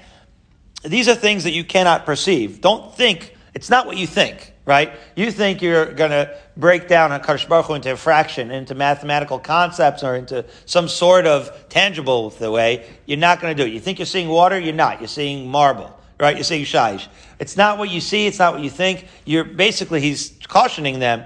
[0.84, 2.62] these are things that you cannot perceive.
[2.62, 4.94] Don't think it's not what you think, right?
[5.16, 9.40] You think you're going to break down Hakadosh Baruch Hu into a fraction, into mathematical
[9.40, 12.88] concepts, or into some sort of tangible the way.
[13.06, 13.74] You're not going to do it.
[13.74, 15.02] You think you're seeing water, you're not.
[15.02, 16.36] You're seeing marble right?
[16.36, 17.08] You're seeing shaish.
[17.40, 18.28] It's not what you see.
[18.28, 19.08] It's not what you think.
[19.26, 21.24] You're basically, he's cautioning them.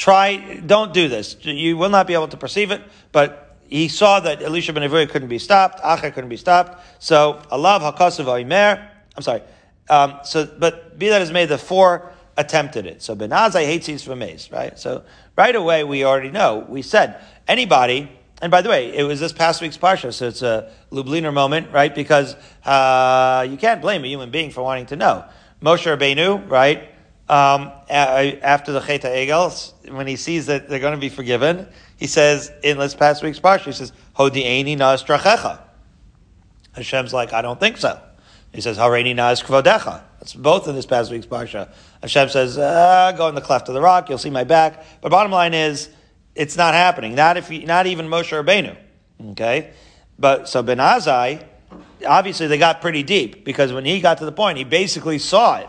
[0.00, 1.36] Try, don't do this.
[1.42, 2.80] You will not be able to perceive it,
[3.12, 6.82] but he saw that Elisha ben Avuya couldn't be stopped, Acher couldn't be stopped.
[7.00, 8.82] So, Allah hakasav oimer.
[9.14, 9.42] I'm sorry.
[9.90, 13.02] Um, so, but be that as may, the four attempted it.
[13.02, 14.78] So Ben Azai hates these from maze, right?
[14.78, 15.04] So
[15.36, 16.64] right away we already know.
[16.66, 18.08] We said anybody
[18.40, 21.72] and by the way, it was this past week's parsha, so it's a Lubliner moment,
[21.72, 21.94] right?
[21.94, 22.34] Because
[22.64, 25.26] uh, you can't blame a human being for wanting to know.
[25.60, 26.89] Moshe Rabbeinu, right?
[27.30, 32.08] Um, after the Cheta Egel, when he sees that they're going to be forgiven, he
[32.08, 35.60] says in this past week's parsha, he says, "Hodi'eni nas trachecha."
[36.72, 38.00] Hashem's like, I don't think so.
[38.52, 41.72] He says, "Hareini nas kvodecha." That's both in this past week's parsha.
[42.02, 45.10] Hashem says, uh, "Go in the cleft of the rock, you'll see my back." But
[45.10, 45.88] bottom line is
[46.34, 47.14] it's not happening.
[47.14, 48.76] Not if he, not even Moshe Rabbeinu.
[49.32, 49.70] Okay,
[50.18, 51.44] but so Ben Azai,
[52.04, 55.60] obviously they got pretty deep because when he got to the point, he basically saw
[55.60, 55.68] it.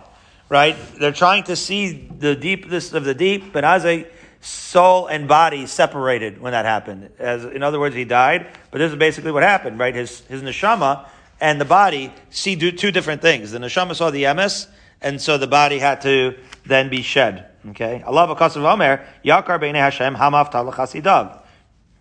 [0.51, 0.75] Right?
[0.99, 3.53] They're trying to see the deepness of the deep.
[3.53, 4.05] Ben Azai,
[4.41, 7.09] soul and body separated when that happened.
[7.19, 8.47] As in other words, he died.
[8.69, 9.79] But this is basically what happened.
[9.79, 9.95] Right?
[9.95, 11.07] His his neshama
[11.39, 13.51] and the body see do two different things.
[13.51, 14.67] The neshama saw the emes,
[15.01, 16.35] and so the body had to
[16.65, 17.47] then be shed.
[17.69, 21.39] Okay, Allah b'kasav omer yakar b'nei Hashem hamav talachasidav.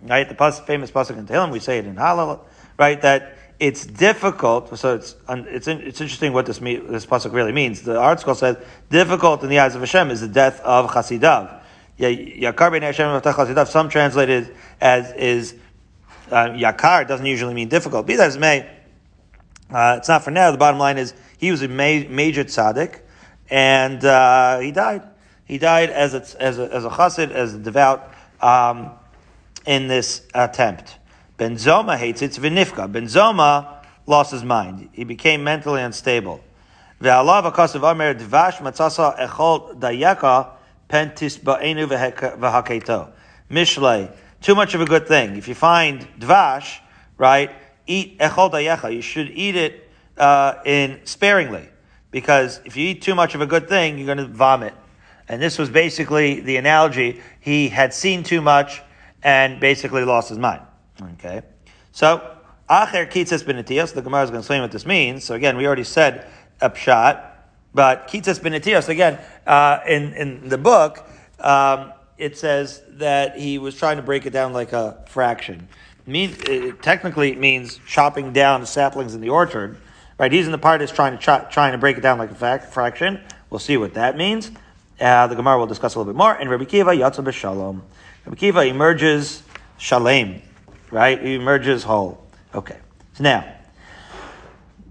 [0.03, 2.41] Right, the famous pasuk in Tehillim, we say it in Halal,
[2.79, 3.01] right?
[3.03, 4.77] That it's difficult.
[4.79, 7.83] So it's it's it's interesting what this this pasuk really means.
[7.83, 8.57] The article says
[8.89, 11.61] difficult in the eyes of Hashem is the death of chasidav.
[11.99, 13.69] Yakar b'nei Hashem chasidav.
[13.69, 15.55] Some translated as is
[16.31, 18.07] uh, yakar doesn't usually mean difficult.
[18.07, 18.67] Be that as may,
[19.71, 20.51] uh, it's not for now.
[20.51, 23.01] The bottom line is he was a ma- major tzaddik,
[23.51, 25.03] and uh, he died.
[25.45, 28.93] He died as a, as a, as a chassid, as a devout, um,
[29.67, 30.97] in this attempt.
[31.41, 32.93] Ben Zoma hates it, It's Vinifka.
[32.93, 34.91] Ben Zoma lost his mind.
[34.93, 36.45] He became mentally unstable.
[37.01, 40.49] Ve'alav akasav amer dvash matzasa echol dayaka
[40.91, 43.09] pentis ba'enu v'haketo.
[43.51, 44.15] Mishlei.
[44.43, 45.39] Too much of a good thing.
[45.39, 46.81] If you find dvash,
[47.17, 47.51] right,
[47.87, 48.95] eat echol dayecha.
[48.95, 51.71] You should eat it uh, in sparingly,
[52.11, 54.75] because if you eat too much of a good thing, you're going to vomit.
[55.27, 57.23] And this was basically the analogy.
[57.41, 58.83] He had seen too much
[59.23, 60.61] and basically lost his mind.
[61.03, 61.43] Okay.
[61.93, 62.37] So,
[62.69, 65.25] Acher Kitzes Benetios, the Gemara is going to explain what this means.
[65.25, 66.29] So again, we already said
[66.61, 67.21] a pshat,
[67.75, 71.05] but Kitzes Benetios, again, uh, in, in the book,
[71.41, 75.69] um, it says that he was trying to break it down like a fraction.
[76.07, 79.77] Mean, it technically it means chopping down saplings in the orchard,
[80.19, 80.33] right?
[80.33, 82.35] He's in the part that's trying to ch- trying to break it down like a
[82.35, 83.21] fact, fraction.
[83.49, 84.51] We'll see what that means.
[85.01, 86.33] Uh, the Gemara will discuss a little bit more.
[86.33, 87.83] And Rabbi Kiva Yatsa b'Shalom.
[88.27, 89.43] Rabbi Kiva emerges
[89.79, 90.43] shalem,
[90.91, 91.21] right?
[91.21, 92.25] He emerges whole.
[92.55, 92.79] Okay.
[93.15, 93.53] So now,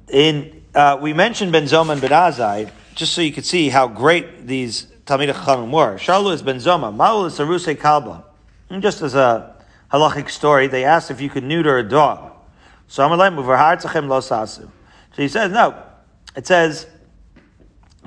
[0.09, 3.87] in uh, we mentioned Ben Zoma and Ben Azai, just so you could see how
[3.87, 5.97] great these Talmid Chachamim were.
[5.97, 8.23] Shalu is Ben Zoma, Maul is Saruse Kalba.
[8.69, 9.55] And just as a
[9.91, 12.31] halachic story, they asked if you could neuter a dog.
[12.87, 14.69] So So
[15.15, 15.83] he says, no.
[16.35, 16.85] It says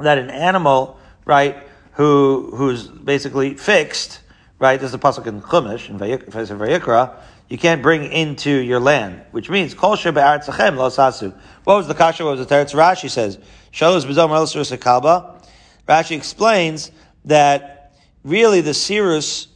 [0.00, 1.56] that an animal, right,
[1.92, 4.20] who who's basically fixed,
[4.58, 4.78] right?
[4.78, 7.16] There's a pasuk in Chumash in Vayikra.
[7.48, 11.34] You can't bring into your land, which means kol shebe'aretzachem lo sasu.
[11.64, 12.24] What was the kasha?
[12.24, 12.74] What was the teretz?
[12.74, 13.38] Rashi says
[13.72, 15.42] shalos b'zom elos kalba.
[15.88, 16.90] Rashi explains
[17.24, 17.92] that
[18.24, 19.48] really the sirus,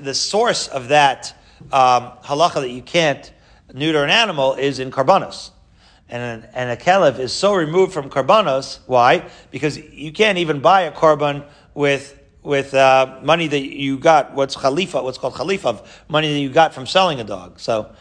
[0.00, 1.34] the source of that
[1.72, 3.32] um, halacha that you can't
[3.72, 5.50] neuter an animal is in karbanos
[6.08, 8.78] and, and a kelev is so removed from karbanos.
[8.86, 9.28] Why?
[9.50, 12.17] Because you can't even buy a korban with
[12.48, 14.32] with uh, money that you got.
[14.32, 15.02] What's khalifa?
[15.02, 15.84] What's called khalifa?
[16.08, 17.60] Money that you got from selling a dog.
[17.60, 17.92] So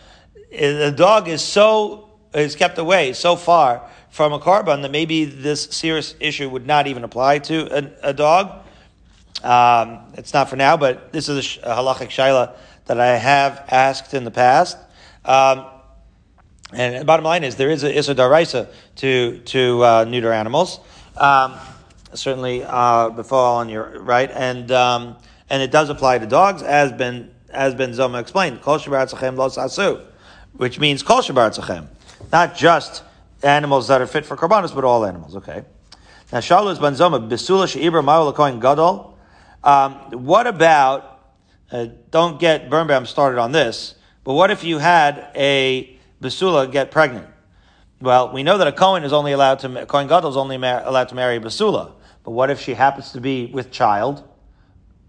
[0.51, 5.65] the dog is so is kept away so far from a korban that maybe this
[5.65, 8.63] serious issue would not even apply to a, a dog.
[9.43, 12.55] Um, it's not for now, but this is a, a halachic shaila
[12.85, 14.77] that I have asked in the past.
[15.25, 15.65] Um,
[16.71, 20.79] and the bottom line is there is a issa daraisa to to uh, neuter animals.
[21.17, 21.55] Um,
[22.13, 25.17] certainly uh, befall on your right, and um,
[25.49, 28.61] and it does apply to dogs, as been as Ben Zoma explained.
[28.61, 30.01] Kol lo
[30.53, 31.21] which means kol
[32.31, 33.03] not just
[33.43, 35.35] animals that are fit for karbanos, but all animals.
[35.35, 35.63] Okay.
[36.31, 39.17] Now Shalus Ben Zoma besula sheibra ma'ul gadol.
[39.63, 39.93] Um,
[40.25, 41.13] what about?
[41.69, 46.91] Uh, don't get Birnbaum started on this But what if you had a basula get
[46.91, 47.27] pregnant?
[48.01, 50.83] Well, we know that a Cohen is only allowed to, Cohen Gadol is only mar-
[50.85, 51.93] allowed to marry a basula.
[52.27, 54.21] But what if she happens to be with child?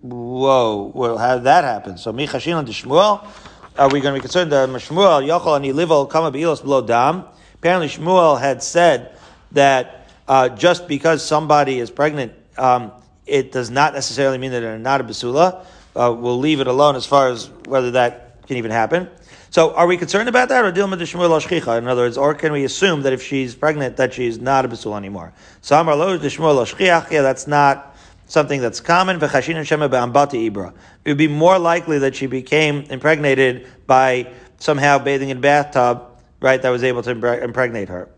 [0.02, 1.98] Whoa, well, how did that happen?
[1.98, 3.26] So, Michashin to Shmuel,
[3.76, 7.24] are we going to be concerned that Shmuel, Yochel and below Dam?
[7.54, 9.18] Apparently, Shmuel had said
[9.50, 12.92] that uh, just because somebody is pregnant, um,
[13.26, 15.66] it does not necessarily mean that they're not a basula.
[15.96, 19.09] Uh, we'll leave it alone as far as whether that can even happen.
[19.50, 21.78] So, are we concerned about that, or Dilma de Shmuel Ashchicha?
[21.78, 24.68] In other words, or can we assume that if she's pregnant, that she's not a
[24.68, 25.32] basula anymore?
[25.62, 29.18] So, Amar Lo de Shmuel yeah, that's not something that's common.
[29.18, 30.74] V'chashin Shema be'ambati ibra.
[31.04, 36.04] It would be more likely that she became impregnated by somehow bathing in bathtub,
[36.40, 36.61] right?
[36.61, 37.11] That was able to
[37.42, 38.11] impregnate her.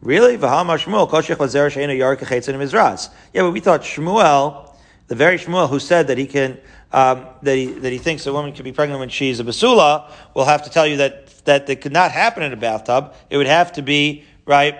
[0.00, 0.38] Really?
[0.38, 3.10] V'hama Shmuel koshich vazer she'ena yarek mizras.
[3.34, 4.72] Yeah, but we thought Shmuel,
[5.08, 6.58] the very Shmuel who said that he can
[6.92, 10.10] um, that he that he thinks a woman can be pregnant when she's a basula,
[10.34, 13.14] will have to tell you that that it could not happen in a bathtub.
[13.30, 14.76] It would have to be right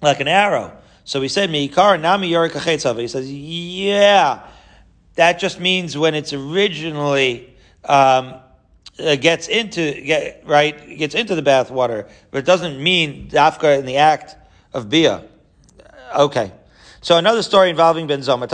[0.00, 0.76] like an arrow.
[1.04, 4.40] So he said, "Meikar nami He says, "Yeah,
[5.14, 7.54] that just means when it's originally."
[7.84, 8.34] Um,
[8.98, 13.78] uh, gets into get, right gets into the bath water, but it doesn't mean dafka
[13.78, 14.36] in the act
[14.72, 15.24] of bia.
[16.16, 16.52] Okay,
[17.00, 18.48] so another story involving Ben Zoma.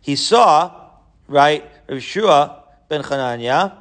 [0.00, 0.90] He saw
[1.26, 3.76] right Yeshua ben Chananya.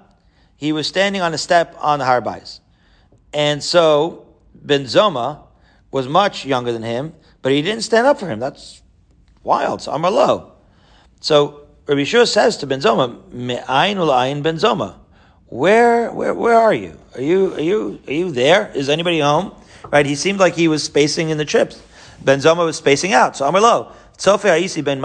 [0.55, 2.23] He was standing on a step on the har
[3.33, 5.43] and so Ben Zoma
[5.91, 8.39] was much younger than him, but he didn't stand up for him.
[8.39, 8.81] That's
[9.43, 9.81] wild.
[9.81, 10.51] So Amar.
[11.21, 14.95] So Rabbi Yeshua says to Ben Zoma, "Me'ayin ul'ayin Ben Zoma."
[15.49, 16.97] Where, where, where are you?
[17.15, 18.69] Are you, are you, are you there?
[18.75, 19.53] Is anybody home?
[19.89, 20.05] Right?
[20.05, 21.81] He seemed like he was spacing in the chips.
[22.21, 23.37] Ben Zoma was spacing out.
[23.37, 24.99] So Amar ben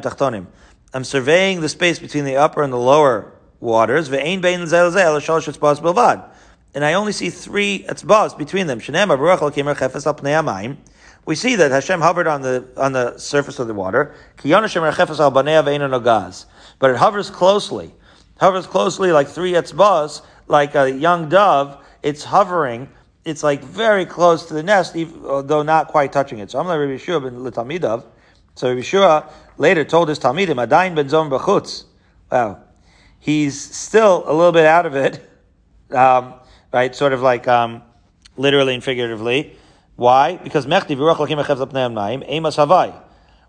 [0.00, 0.46] tachtonim.
[0.94, 4.08] I'm surveying the space between the upper and the lower waters.
[6.74, 8.78] And I only see three etzbas between them.
[11.26, 14.14] We see that Hashem hovered on the on the surface of the water.
[16.78, 17.92] But it hovers closely
[18.38, 21.84] hovers closely like three etzbas, like a young dove.
[22.02, 22.88] It's hovering.
[23.24, 26.50] It's like very close to the nest, though not quite touching it.
[26.50, 28.04] So I'm like Rabbi Yeshua ben Litamidav.
[28.54, 31.84] So Rabbi Yeshua later told his Talmidim, Adain ben Zom b'chutz.
[32.32, 32.62] Wow.
[33.18, 35.28] He's still a little bit out of it,
[35.94, 36.34] um,
[36.72, 36.94] right?
[36.94, 37.82] Sort of like um,
[38.36, 39.56] literally and figuratively.
[39.96, 40.36] Why?
[40.36, 40.96] Because Mechti
[42.56, 43.02] Havai.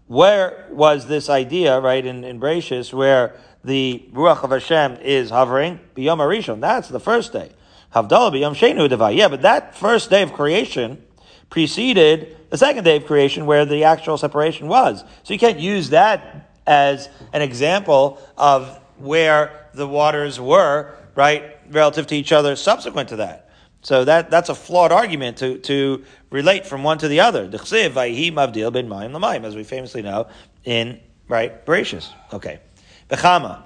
[0.07, 5.79] Where was this idea, right, in, in Bereshis, where the Ruach of Hashem is hovering,
[5.95, 7.51] B'yom Arishon, that's the first day.
[7.93, 9.15] Havdalah B'yom Shenu Devai.
[9.15, 11.03] Yeah, but that first day of creation
[11.49, 15.03] preceded the second day of creation where the actual separation was.
[15.23, 22.07] So you can't use that as an example of where the waters were, right, relative
[22.07, 23.49] to each other subsequent to that.
[23.81, 27.49] So that, that's a flawed argument to, to relate from one to the other.
[27.51, 27.71] As
[29.55, 30.27] we famously know
[30.65, 32.09] in, right, Bereshis.
[32.33, 32.59] Okay.
[33.09, 33.63] Bechama.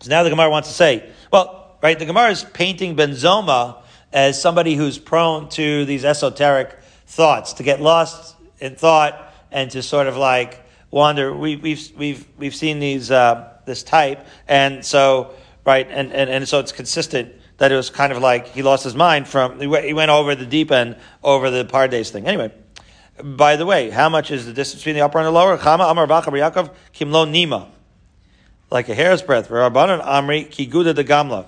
[0.00, 3.82] So now the Gemara wants to say, well, right, the Gemara is painting Ben Zoma
[4.12, 9.82] as somebody who's prone to these esoteric thoughts, to get lost in thought and to
[9.82, 11.34] sort of like wander.
[11.34, 16.48] We, we've, we've, we've seen these, uh, this type, and so, right, and, and, and
[16.48, 19.66] so it's consistent that it was kind of like he lost his mind from, he
[19.66, 22.26] went over the deep end over the Pardes thing.
[22.26, 22.52] Anyway,
[23.22, 25.58] by the way, how much is the distance between the upper and the lower?
[25.58, 27.68] Chama Amar Bacha Yaakov Kimlo Nima
[28.70, 29.48] like a hair's breadth.
[29.48, 31.46] Rabbanan Amri Kiguda de Gamla.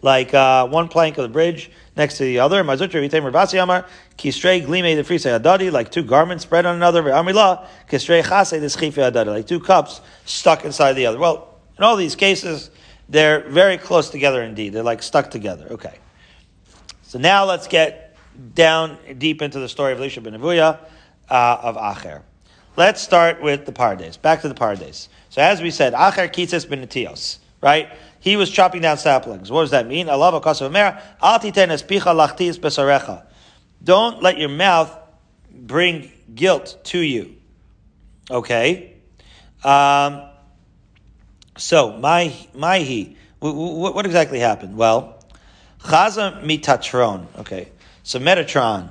[0.00, 2.62] Like uh, one plank of the bridge next to the other.
[2.62, 3.84] Mazutra Ravasi Amar
[4.16, 7.02] Kistre Glime the Frise Adadi, like two garments spread on another.
[7.02, 11.18] Amrila Kistre Chase the Schife Adadi, like two cups stuck inside the other.
[11.18, 12.70] Well, in all these cases,
[13.08, 14.72] they're very close together indeed.
[14.72, 15.66] They're like stuck together.
[15.72, 15.98] Okay.
[17.02, 18.16] So now let's get
[18.54, 20.78] down deep into the story of Elisha ben Avuya
[21.28, 22.22] uh, of Acher.
[22.76, 24.20] Let's start with the Pardes.
[24.20, 25.08] Back to the Pardes.
[25.30, 27.90] So as we said, Acher Kitzes benetios, right?
[28.20, 29.50] He was chopping down saplings.
[29.50, 30.08] What does that mean?
[30.08, 33.24] Allah Al titen espicha lachtis besarecha.
[33.82, 34.96] Don't let your mouth
[35.52, 37.36] bring guilt to you.
[38.30, 38.94] Okay?
[39.62, 40.22] Um,
[41.56, 43.16] so, my, my he.
[43.38, 44.76] What, what exactly happened?
[44.76, 45.18] Well,
[45.80, 47.26] Chaza mitatron.
[47.38, 47.68] Okay.
[48.02, 48.90] So Metatron.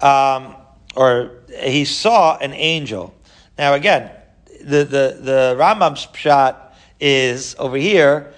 [0.00, 0.54] Um,
[0.94, 3.14] or he saw an angel.
[3.56, 4.10] Now again,
[4.60, 6.56] the, the, the Rambam's pshat
[7.00, 8.32] is over here,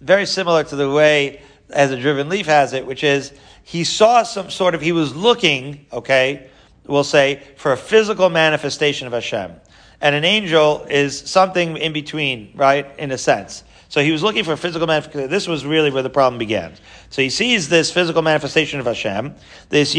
[0.00, 3.32] very similar to the way as a driven leaf has it, which is
[3.62, 6.48] he saw some sort of, he was looking, okay,
[6.86, 9.52] we'll say, for a physical manifestation of Hashem.
[10.00, 12.86] and an angel is something in between, right?
[12.98, 13.64] In a sense.
[13.90, 15.28] So he was looking for physical manifestation.
[15.28, 16.74] This was really where the problem began.
[17.10, 19.34] So he sees this physical manifestation of Hashem.
[19.68, 19.96] This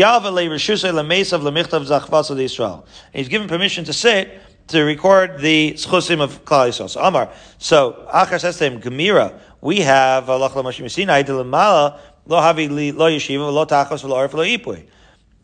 [2.40, 2.86] Israel.
[3.14, 6.90] He's given permission to sit to record the schusim of Klal Yisrael.
[6.90, 7.30] So Amar.
[7.58, 13.10] So Acher says to him, Gemira, we have Allah Mashim Sinai Dilamala Lo Havi Lo
[13.10, 14.86] Yeshiva Lo Tachos Lo Arif Lo Ipui.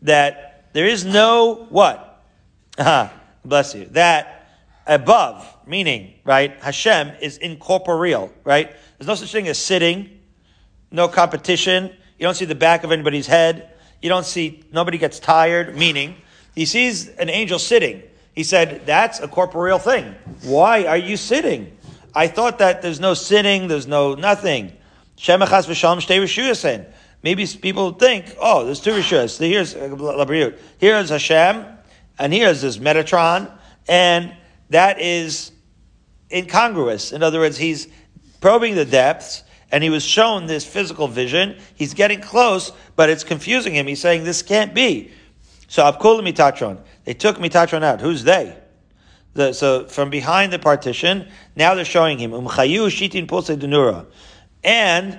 [0.02, 2.22] That there is no what?
[2.78, 3.12] Ah,
[3.44, 3.86] bless you.
[3.86, 4.38] That
[4.86, 8.74] above, meaning, right, Hashem is incorporeal, right?
[8.98, 10.18] There's no such thing as sitting,
[10.90, 11.84] no competition.
[12.18, 13.70] You don't see the back of anybody's head.
[14.00, 16.16] You don't see, nobody gets tired, meaning,
[16.54, 18.02] he sees an angel sitting.
[18.38, 20.14] He said, that's a corporeal thing.
[20.44, 21.76] Why are you sitting?
[22.14, 24.74] I thought that there's no sitting, there's no nothing.
[25.16, 26.86] Shemachas v'shalom shtei
[27.24, 29.40] Maybe people think, oh, there's two rishus.
[29.40, 31.66] Here's uh, here's Hashem,
[32.20, 33.50] and here's this Metatron,
[33.88, 34.32] and
[34.70, 35.50] that is
[36.30, 37.10] incongruous.
[37.10, 37.88] In other words, he's
[38.40, 41.58] probing the depths and he was shown this physical vision.
[41.74, 43.88] He's getting close, but it's confusing him.
[43.88, 45.10] He's saying this can't be.
[45.68, 46.80] So Abkul Mitatron.
[47.04, 48.00] They took Mitatron out.
[48.00, 48.56] Who's they?
[49.34, 54.06] The, so from behind the partition, now they're showing him Umchayu Shitin Pulse Denura.
[54.64, 55.18] And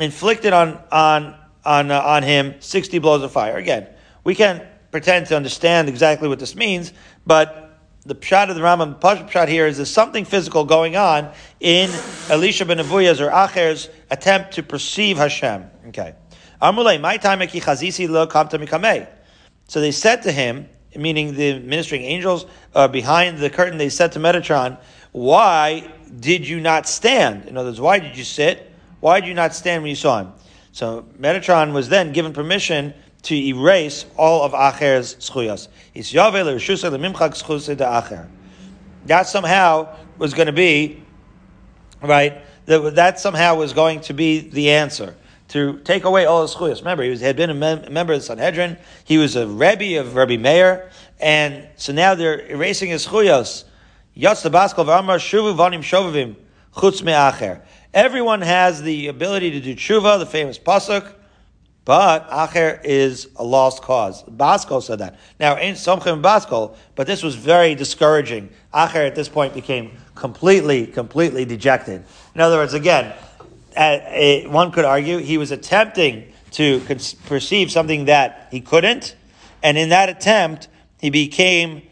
[0.00, 3.56] inflicted on on on uh, on him 60 blows of fire.
[3.56, 3.86] Again,
[4.24, 6.92] we can't pretend to understand exactly what this means,
[7.26, 7.62] but
[8.04, 11.90] the pshat of the Rambam, pshat here is there's something physical going on in
[12.30, 15.68] Elisha ben Avuya's or Acher's attempt to perceive Hashem.
[15.88, 16.14] Okay.
[16.62, 17.46] Amulei, my time lo
[18.26, 18.58] kamta
[19.68, 24.12] So they said to him, meaning the ministering angels uh, behind the curtain, they said
[24.12, 24.78] to Metatron,
[25.12, 25.90] why
[26.20, 27.46] did you not stand?
[27.46, 28.70] In other words, why did you sit?
[29.00, 30.32] Why did you not stand when you saw him?
[30.72, 35.68] So Metatron was then given permission to erase all of Acher's schuyas.
[39.06, 41.02] That somehow was going to be,
[42.02, 45.16] right, that, that somehow was going to be the answer.
[45.48, 46.80] To take away all his schuyas.
[46.80, 48.76] Remember, he was, had been a mem- member of the Sanhedrin.
[49.04, 50.90] He was a Rebbe of Rebbe Meir.
[51.20, 53.64] And so now they're erasing his schuyas.
[54.16, 56.34] Yatz the Baskal v'amar shuvu vanim shovavim
[56.74, 57.60] chutz me'acher.
[57.94, 61.12] Everyone has the ability to do tshuva, the famous pasuk.
[61.86, 64.24] But Acher is a lost cause.
[64.24, 65.20] Baskol said that.
[65.38, 68.50] Now, ain't Somchim Baskol, but this was very discouraging.
[68.74, 72.04] Acher at this point became completely, completely dejected.
[72.34, 73.14] In other words, again,
[73.76, 76.80] one could argue he was attempting to
[77.26, 79.14] perceive something that he couldn't,
[79.62, 80.68] and in that attempt,
[81.00, 81.82] he became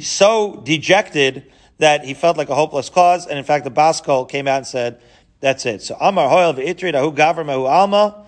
[0.00, 4.48] so dejected that he felt like a hopeless cause, and in fact, the Baskol came
[4.48, 5.00] out and said,
[5.40, 5.82] that's it.
[5.82, 8.24] So, Amar Hoyel ve'itrid ahu gavr mehu alma,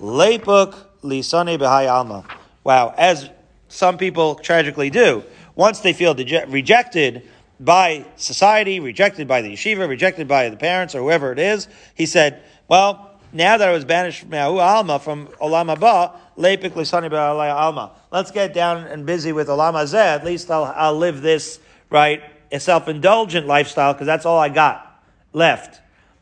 [0.00, 2.24] Lepuk lisane b'hai alma.
[2.62, 3.28] Wow, as
[3.68, 5.24] some people tragically do.
[5.56, 7.28] Once they feel rejected
[7.60, 12.06] by society, rejected by the yeshiva, rejected by the parents or whoever it is, he
[12.06, 17.92] said, well, now that I was banished from Yahu Alma, from Olam Haba, Lepik Alma.
[18.10, 19.94] Let's get down and busy with Olam Hazeh.
[19.94, 25.04] At least I'll, I'll live this, right, a self-indulgent lifestyle, because that's all I got
[25.32, 25.80] left.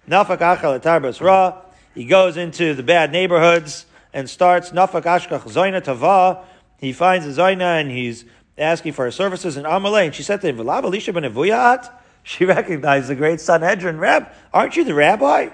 [0.08, 1.62] Nafak Achal Etarbas Ra.
[1.94, 6.44] He goes into the bad neighborhoods and starts nafak ashkach zoina tava.
[6.78, 8.24] He finds a zoina and he's
[8.58, 10.06] asking for her services in Amalei.
[10.06, 11.24] And she said to him, "V'lav Elisha ben
[12.22, 14.28] She recognized the great Sanhedrin Rab.
[14.52, 15.48] Aren't you the rabbi?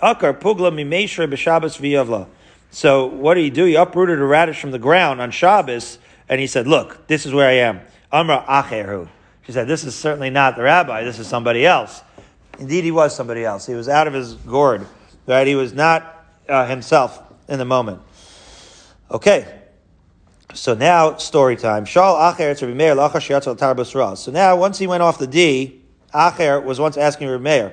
[0.00, 2.26] Akar pugla mimeshra b'Shabbos v'yavla.
[2.70, 3.64] So what did he do?
[3.64, 7.32] He uprooted a radish from the ground on Shabbos, and he said, "Look, this is
[7.32, 7.80] where I am.
[8.10, 9.08] Amra acheru."
[9.46, 11.04] She said, "This is certainly not the rabbi.
[11.04, 12.02] This is somebody else."
[12.58, 13.66] Indeed, he was somebody else.
[13.66, 14.86] He was out of his gourd.
[15.26, 15.46] Right?
[15.46, 18.00] He was not uh, himself in the moment.
[19.10, 19.61] Okay.
[20.54, 21.84] So now, story time.
[21.84, 25.80] Shal Acher to Tarbus So now, once he went off the D,
[26.12, 27.72] Acher was once asking Meir,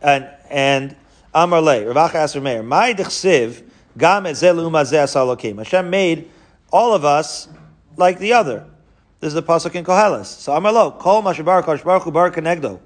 [0.00, 0.96] and and
[1.34, 3.62] Amar Le, Rav Acher asked Meir, My dechsiv
[3.98, 5.58] gam ezelu asalokim.
[5.58, 6.30] Hashem made
[6.72, 7.48] all of us
[7.96, 8.66] like the other.
[9.20, 10.26] This is the pasuk in Koheles.
[10.26, 12.80] So Amar Lo, Kol Mashabar Kosh Baruch Hu Bar Kenegdo.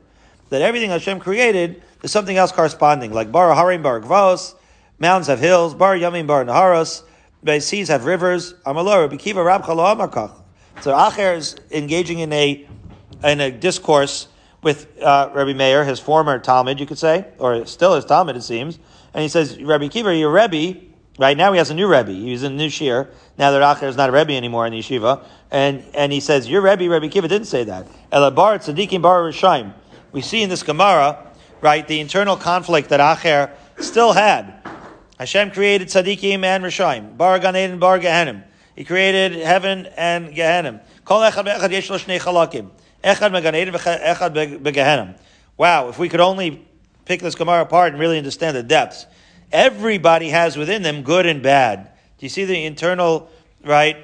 [0.50, 4.54] That everything Hashem created there's something else corresponding, like Bar Harim Bar Gvos,
[4.98, 7.02] mountains have hills, Bar Yamim Bar Naharos,
[7.42, 8.54] the seas have rivers.
[8.66, 9.64] Amalor, Bikiva Rab.
[10.80, 12.68] So Acher is engaging in a
[13.24, 14.28] in a discourse
[14.62, 18.42] with uh, Rabbi Meir, his former talmid, you could say, or still his talmid, it
[18.42, 18.78] seems.
[19.14, 20.80] And he says, Rabbi Kiva, your Rebbe,
[21.18, 22.12] right now he has a new Rebbe.
[22.12, 23.08] He's in a new Shir.
[23.38, 25.24] Now that Acher is not a Rebbe anymore in the yeshiva.
[25.50, 27.86] And, and he says, your Rebbe, Rabbi Kiva didn't say that.
[28.12, 29.74] Elabar tzadikim bar Rishaim.
[30.12, 31.28] We see in this Gemara
[31.60, 34.54] right, the internal conflict that Acher still had.
[35.18, 38.44] Hashem created tzaddikim and Rishaim, bar Gan and bar Gehenim.
[38.76, 40.80] He created heaven and Gehenim.
[41.04, 42.70] Kol echad yesh lo shnei chalakim.
[43.02, 45.18] Echad Megan Echad Begehenim.
[45.56, 46.64] Wow, if we could only
[47.04, 49.06] pick this Gemara apart and really understand the depths.
[49.50, 51.90] Everybody has within them good and bad.
[52.18, 53.30] Do you see the internal,
[53.64, 53.96] right,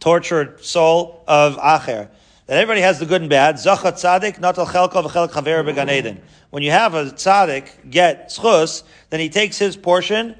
[0.00, 2.08] tortured soul of Acher?
[2.50, 3.54] That everybody has the good and bad.
[3.54, 6.18] Zachat tzaddik, natal chelko v'chelk chaver beganeden.
[6.50, 10.34] When you have a tzaddik get schus, then he takes his portion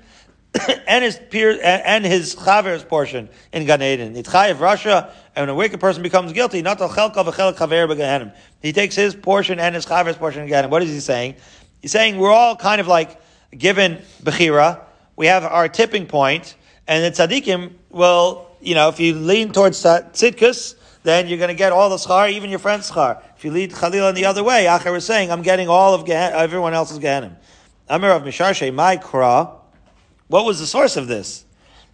[0.88, 4.16] and his peer and his chaver's portion in Gan Eden.
[4.16, 8.34] Itchayev Russia, and when a wicked person becomes guilty, not chelka v'chelek chaver beganedim.
[8.60, 11.36] He takes his portion and his chaver's portion in Gan What is he saying?
[11.80, 13.20] He's saying we're all kind of like
[13.56, 14.80] given bechira.
[15.14, 16.56] We have our tipping point,
[16.88, 21.54] and the tzaddikim will, you know, if you lean towards tzidkus, then you're going to
[21.54, 23.22] get all the schar, even your friend's schar.
[23.36, 26.04] If you lead Khalil in the other way, Acher is saying, I'm getting all of
[26.04, 27.36] Gehan- everyone else's Gehenim.
[27.88, 29.52] Amir of Misharshe, my kra.
[30.28, 31.44] What was the source of this?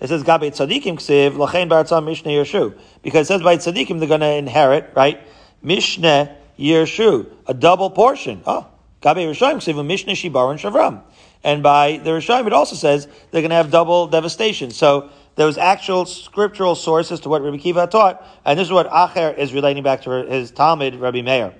[0.00, 2.76] It says, Gabe tzadikim ksiv, lachein baratzah mishne yershu.
[3.02, 5.20] Because it says by tzadikim they're going to inherit, right?
[5.64, 7.30] Mishne yershu.
[7.46, 8.42] A double portion.
[8.46, 8.66] Oh.
[9.00, 11.02] Gabe Rishayim ksiv, mishne shibar and shavram.
[11.44, 14.70] And by the Rishayim, it also says they're going to have double devastation.
[14.70, 18.90] So there was actual scriptural sources to what Rabbi Kiva taught, and this is what
[18.90, 21.54] Acher is relating back to his talmid, Rabbi Meir.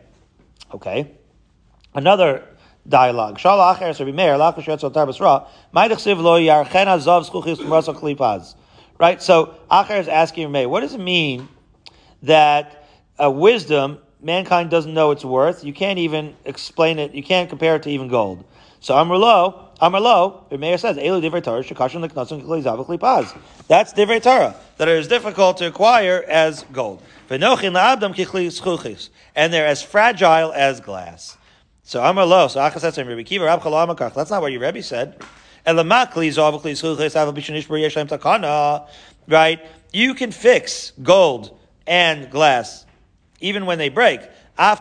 [0.72, 1.12] Okay,
[1.94, 2.42] another
[2.88, 3.38] dialogue.
[3.38, 4.36] Shal Acher Rabbi Meir,
[8.98, 11.48] Right, so Acher is asking Rabbi Meir, what does it mean
[12.22, 15.64] that a wisdom mankind doesn't know its worth?
[15.64, 17.14] You can't even explain it.
[17.14, 18.44] You can't compare it to even gold.
[18.80, 23.36] So Amrlo, Amrlo, the Meir says, Elu divrei Torah, shekashon leknasim klizav klipaz.
[23.68, 27.02] That's divrei Torah, that it is difficult to acquire as gold.
[27.28, 29.10] Kichli schuchis.
[29.34, 31.36] And they're as fragile as glass.
[31.82, 35.22] So Amrlo, so Achas says Rabbi Kiva, Rab Chalamakach, that's not what your Rebbe said.
[39.28, 39.60] Right?
[39.92, 42.86] You can fix gold and glass,
[43.40, 44.20] even when they break.
[44.59, 44.78] And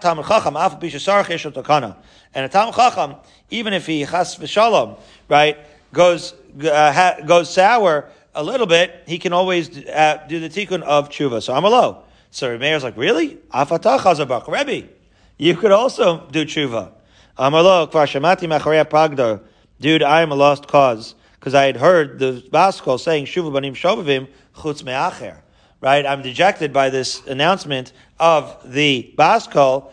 [2.46, 3.16] a Tam Chacham,
[3.50, 4.98] even if he chas v'shalom,
[5.30, 5.58] right,
[5.92, 10.82] goes uh, ha, goes sour a little bit, he can always uh, do the tikkun
[10.84, 11.42] of tshuva.
[11.42, 12.04] So I'm low.
[12.32, 13.38] So Meir's like, really?
[13.54, 14.90] Afatach hazabach, Rebbe,
[15.38, 16.92] you could also do tshuva.
[17.38, 19.42] I'm Amalo kvar shamati macharei pragdar.
[19.80, 23.74] Dude, I am a lost cause because I had heard the Baskol saying shuva banim
[23.74, 25.40] shovavim chutz me'acher.
[25.82, 29.92] Right, I'm dejected by this announcement of the Baskol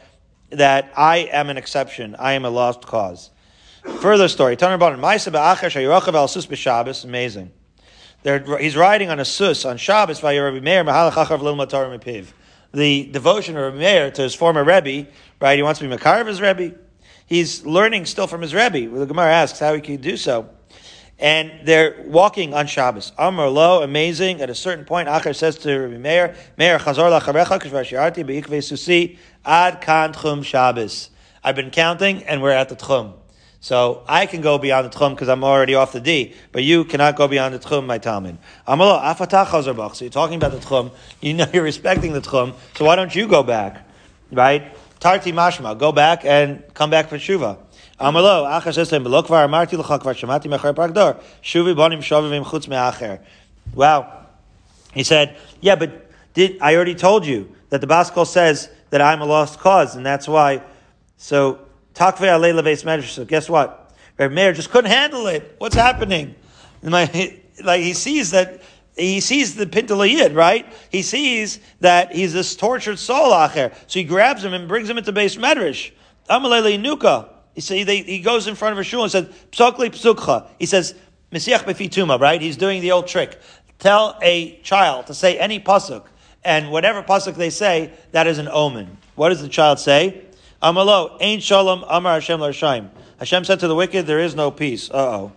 [0.51, 2.15] that I am an exception.
[2.19, 3.31] I am a lost cause.
[4.01, 4.57] Further story.
[4.57, 7.51] Turn about an Maya Akasha Yochabal Sus Bashabis, amazing.
[8.23, 10.21] They're, he's riding on a sus on Shabbos.
[10.21, 12.27] by Rabbi Meir, Mahalachachar Matar Mepiv.
[12.73, 15.09] The devotion of Rabbi Meir to his former Rebbe,
[15.41, 15.57] right?
[15.57, 16.77] He wants to be Makar of his Rebbe.
[17.27, 18.89] He's learning still from his Rebbe.
[18.97, 20.49] The Gemara asks how he can do so.
[21.19, 23.13] And they're walking on Shabbos.
[23.17, 24.41] Amr lo, amazing.
[24.41, 29.19] At a certain point, Acher says to Rabbi Meir, Meir chazor lacharecha kishvashiarti beikve susi
[29.45, 31.11] ad kan tchum Shabbos.
[31.45, 33.15] I've been counting, and we're at the tchum.
[33.61, 36.85] So I can go beyond the tchum because I'm already off the D, but you
[36.85, 38.39] cannot go beyond the tchum, my talmid.
[38.67, 39.95] Amalo afatach chazarbach.
[39.95, 40.91] So you're talking about the tchum.
[41.21, 42.55] You know you're respecting the tchum.
[42.77, 43.87] So why don't you go back,
[44.33, 44.77] right?
[44.99, 45.79] Tarti mashma.
[45.79, 47.59] Go back and come back for shuva.
[48.03, 51.99] Amalo acher says to him, "Lo kvar amarti lecha kvar shamati mechar parkdor shuvi bonim
[51.99, 53.21] shavim chutz me'acher."
[53.75, 54.25] Wow.
[54.93, 59.23] He said, "Yeah, but did I already told you that the Baskol says that I'm
[59.23, 60.63] a lost cause, and that's why."
[61.17, 61.61] So
[61.95, 63.11] Takve alei leveis medrash.
[63.11, 63.95] So guess what?
[64.19, 65.55] Rabbi Meir just couldn't handle it.
[65.59, 66.35] What's happening?
[66.83, 68.63] Like he sees that
[68.97, 70.67] he sees the Pintalayid, right?
[70.91, 73.73] He sees that he's this tortured soul acher.
[73.87, 75.93] So he grabs him and brings him into base medrash.
[76.29, 77.29] Nuka.
[77.55, 80.49] He say, he goes in front of a shul and says, Psokli psukcha.
[80.59, 80.95] He says,
[81.33, 82.41] Mesiach befituma, right?
[82.41, 83.39] He's doing the old trick.
[83.79, 86.05] Tell a child to say any pasuk,
[86.45, 88.97] and whatever pasuk they say, that is an omen.
[89.17, 90.23] What does the child say?
[90.63, 92.91] Amalo, ain't shalom, amar Hashem l'Hashem.
[93.19, 94.91] Hashem said to the wicked, there is no peace.
[94.91, 95.33] Uh-oh.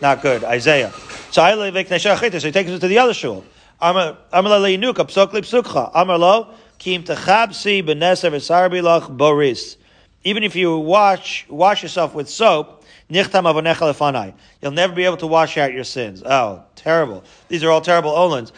[0.00, 0.44] Not good.
[0.44, 0.92] Isaiah.
[1.30, 3.44] So he takes it to the other shul.
[3.80, 5.90] Amar leinuka, psok li psukcha.
[5.94, 9.76] Amar lo, kim techabsi beneser v'sar boris.
[10.22, 14.34] Even if you wash, wash yourself with soap, nichtam avonecha lefanai.
[14.60, 16.22] You'll never be able to wash out your sins.
[16.24, 17.24] Oh, terrible.
[17.48, 18.52] These are all terrible olens.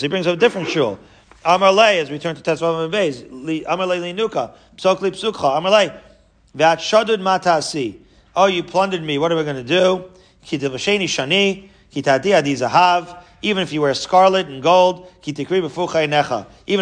[0.00, 0.98] He brings up a different shul.
[1.44, 3.24] Amarle, as we turn to Tesvav Beis,
[3.66, 5.92] Amarle Linuka, Psokli Psukha, Amarle,
[6.54, 7.98] Vat Shadud Matasi.
[8.34, 9.18] Oh, you plundered me.
[9.18, 10.10] What are we going to do?
[10.44, 13.22] Kitivasheni Shani, Kitadi Adi Zahav.
[13.42, 15.08] Even if you wear scarlet and gold.
[15.24, 15.44] Even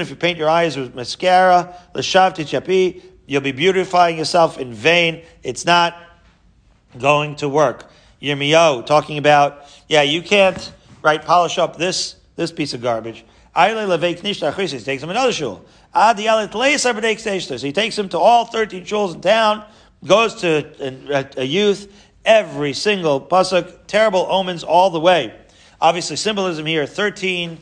[0.03, 5.23] if you paint your eyes with mascara, Lashav Tichapi, you'll be beautifying yourself in vain.
[5.43, 5.97] It's not
[6.99, 7.91] going to work.
[8.21, 10.73] Yirmiyahu talking about, yeah, you can't,
[11.03, 13.25] right, polish up this, this piece of garbage.
[13.55, 15.65] Knishta takes him another shul.
[15.95, 19.65] So he takes him to all 13 shuls in town,
[20.05, 21.93] goes to a, a youth,
[22.25, 25.35] every single pasuk, terrible omens all the way.
[25.81, 27.59] Obviously, symbolism here, 13,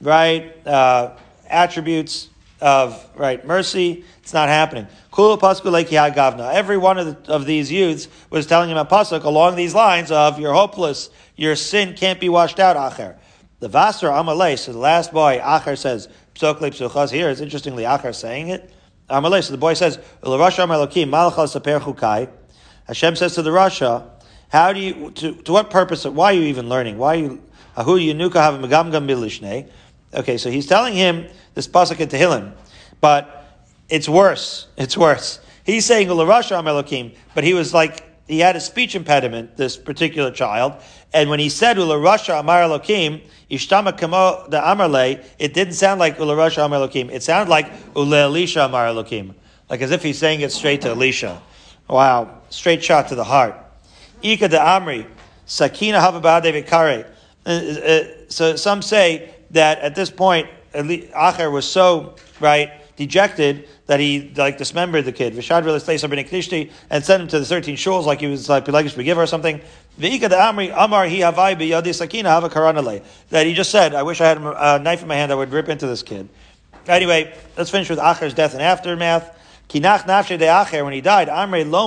[0.00, 1.16] right, uh,
[1.48, 2.29] attributes
[2.60, 4.04] of, right, mercy.
[4.22, 4.86] It's not happening.
[5.16, 10.10] Every one of, the, of these youths was telling him a pasuk along these lines
[10.10, 13.16] of, you're hopeless, your sin can't be washed out, acher.
[13.60, 17.10] The Vaser Amalei, so the last boy, Acher says, Psok psuchas.
[17.10, 18.72] Here, it's interestingly Acher saying it.
[19.10, 22.30] Amalei, so the boy says, Rasha Amalokim, Malachal Saper Chukai.
[22.86, 24.08] Hashem says to the Rasha,
[24.48, 26.96] how do you, to, to what purpose, why are you even learning?
[26.98, 27.42] Why are you,
[27.76, 29.68] Ahu Yunuka have Megamgam Bilishne?
[30.12, 32.52] Okay, so he's telling him this pasuk in Tehillim,
[33.00, 33.46] but
[33.88, 34.68] it's worse.
[34.76, 35.40] It's worse.
[35.64, 40.30] He's saying Ularasha Amelokim, but he was like he had a speech impediment, this particular
[40.30, 40.74] child,
[41.12, 43.20] and when he said Ularasha Amar Elokim,
[43.50, 46.88] Ishtama Kamo the Amarle, it didn't sound like Ularasha Amar.
[46.92, 48.92] It sounded like Ule Elisha Amar.
[48.92, 51.42] Like as if he's saying it straight to Elisha.
[51.88, 52.38] Wow.
[52.50, 53.56] Straight shot to the heart.
[54.22, 55.06] Ika de Amri,
[55.46, 57.06] Sakina Havabade Vikare.
[57.44, 63.98] Uh, uh, so some say that at this point, Acher was so, right, dejected that
[64.00, 65.34] he like dismembered the kid.
[65.34, 65.64] And sent
[67.22, 69.60] him to the 13 shuls like he was like Pelagish Begiver or something.
[69.98, 70.12] That
[73.46, 75.68] he just said, I wish I had a knife in my hand, I would rip
[75.68, 76.28] into this kid.
[76.86, 79.36] Anyway, let's finish with Acher's death and aftermath.
[79.68, 81.86] Kinach de Acher, when he died, Amre lo.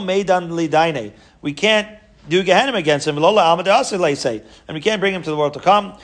[1.41, 1.88] We can't
[2.30, 3.17] do Gehenim against him.
[3.17, 5.97] And we can't bring him to the world to come.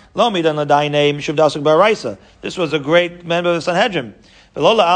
[2.42, 4.16] This was a great member of the Sanhedrin.
[4.54, 4.90] But uh,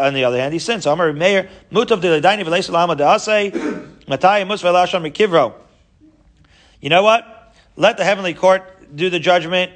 [0.00, 0.86] on the other hand, he sins.
[0.86, 3.52] Amar Meir mutav dilaydaini v'leisa da'asei
[4.06, 4.44] matai.
[6.80, 7.54] You know what?
[7.76, 9.72] Let the heavenly court do the judgment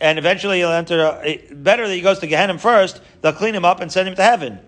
[0.00, 1.18] and eventually he'll enter.
[1.24, 3.00] A, better that he goes to Gehenna first.
[3.22, 4.60] They'll clean him up and send him to heaven.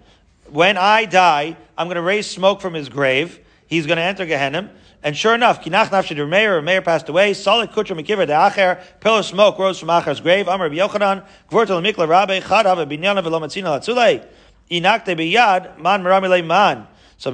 [0.51, 3.39] When I die, I'm going to raise smoke from his grave.
[3.69, 4.71] He's going to enter Gehenna.
[5.03, 7.35] And sure enough, kinach nafshe Meir, Meir passed away.
[7.35, 8.81] Solid kutra mekiver de acher.
[9.01, 10.49] Pillar of smoke rose from Acher's grave.
[10.49, 14.27] Amar Yochanan, gvortel mikla rabbe chad have binyana v'lo matzina latzulei.
[14.71, 16.89] Inakte biyad man meramile man.
[17.19, 17.31] So.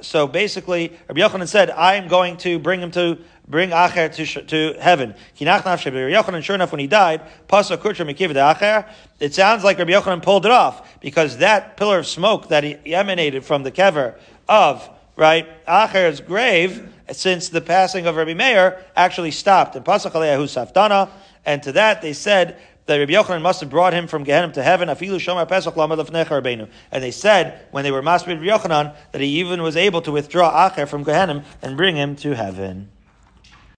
[0.00, 3.18] So basically, Rabbi Yochanan said, "I am going to bring him to
[3.48, 6.42] bring Acher to, to heaven." Rabbi Yochanan.
[6.42, 7.20] Sure enough, when he died.
[9.18, 13.44] It sounds like Rabbi Yochanan pulled it off because that pillar of smoke that emanated
[13.44, 14.14] from the kever
[14.48, 19.76] of right, Acher's grave, since the passing of Rabbi Meir, actually stopped.
[19.76, 19.84] And
[21.44, 22.56] and to that they said
[22.86, 24.88] that Rabbi Yochanan must have brought him from Gehenna to heaven.
[24.88, 26.68] Afilu Shomer Pesach Rabbeinu.
[26.90, 30.12] And they said when they were Masbid Rabbi Yochanan that he even was able to
[30.12, 32.88] withdraw Acher from Gehenna and bring him to heaven.